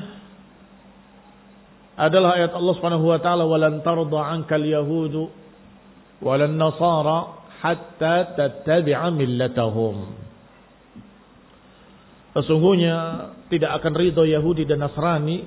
[1.99, 5.27] adalah ayat Allah Subhanahu wa taala walan tarda 'ankal yahudu
[6.23, 10.15] walan nasara hatta tattabi'a millatahum.
[12.39, 12.97] Sesungguhnya
[13.51, 15.43] tidak akan ridho Yahudi dan Nasrani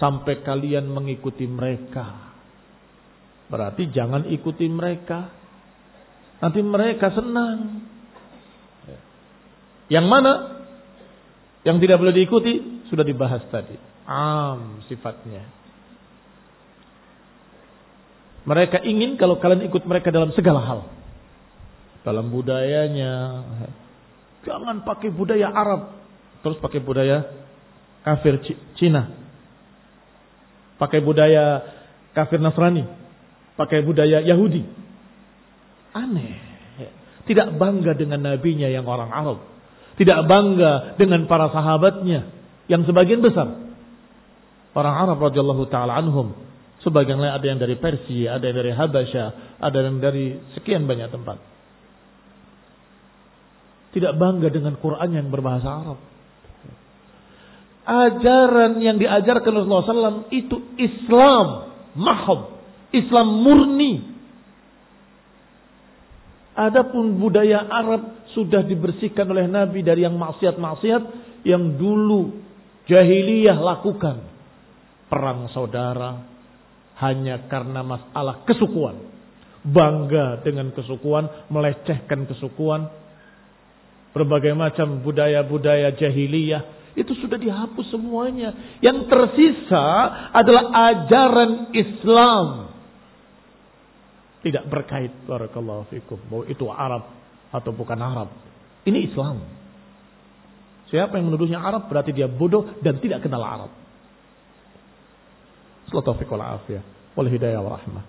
[0.00, 2.23] sampai kalian mengikuti mereka.
[3.54, 5.30] Berarti jangan ikuti mereka.
[6.42, 7.86] Nanti mereka senang.
[9.86, 10.32] Yang mana?
[11.62, 12.52] Yang tidak boleh diikuti
[12.90, 13.78] sudah dibahas tadi.
[14.10, 15.46] Am sifatnya.
[18.42, 20.80] Mereka ingin kalau kalian ikut mereka dalam segala hal.
[22.02, 23.14] Dalam budayanya.
[24.42, 25.94] Jangan pakai budaya Arab.
[26.42, 27.22] Terus pakai budaya
[28.02, 28.34] kafir
[28.82, 29.14] Cina.
[30.74, 31.62] Pakai budaya
[32.18, 33.03] kafir Nasrani
[33.54, 34.62] pakai budaya Yahudi.
[35.94, 36.54] Aneh.
[37.24, 39.38] Tidak bangga dengan nabinya yang orang Arab.
[39.96, 42.28] Tidak bangga dengan para sahabatnya
[42.68, 43.48] yang sebagian besar.
[44.74, 46.36] Orang Arab radhiyallahu taala anhum.
[46.84, 49.24] Sebagian lain ada yang dari Persia, ada yang dari Habasya,
[49.56, 51.40] ada yang dari sekian banyak tempat.
[53.96, 55.98] Tidak bangga dengan Quran yang berbahasa Arab.
[57.84, 61.46] Ajaran yang diajarkan Rasulullah SAW itu Islam
[61.96, 62.53] mahab
[62.94, 64.14] Islam murni.
[66.54, 71.02] Adapun budaya Arab sudah dibersihkan oleh Nabi dari yang maksiat-maksiat
[71.42, 72.30] yang dulu
[72.86, 74.22] jahiliyah lakukan.
[75.10, 76.22] Perang saudara
[77.02, 79.10] hanya karena masalah kesukuan.
[79.64, 82.86] Bangga dengan kesukuan, melecehkan kesukuan.
[84.14, 88.78] Berbagai macam budaya-budaya jahiliyah itu sudah dihapus semuanya.
[88.78, 89.86] Yang tersisa
[90.30, 92.73] adalah ajaran Islam
[94.44, 97.08] tidak berkait barakallahu fikum bahwa itu Arab
[97.48, 98.28] atau bukan Arab.
[98.84, 99.40] Ini Islam.
[100.92, 103.72] Siapa yang menuduhnya Arab berarti dia bodoh dan tidak kenal Arab.
[105.88, 106.84] Sallallahu taufiq wal afiyah
[107.16, 108.04] wal hidayah wa rahmah.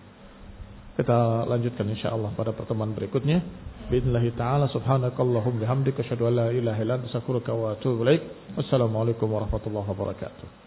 [0.95, 3.43] Kita lanjutkan insyaallah pada pertemuan berikutnya.
[3.85, 8.23] Bismillah taala subhanakallahumma bihamdika asyhadu an la ilaha illa anta astaghfiruka wa atubu ilaik.
[8.59, 10.64] Wassalamualaikum warahmatullahi wabarakatuh.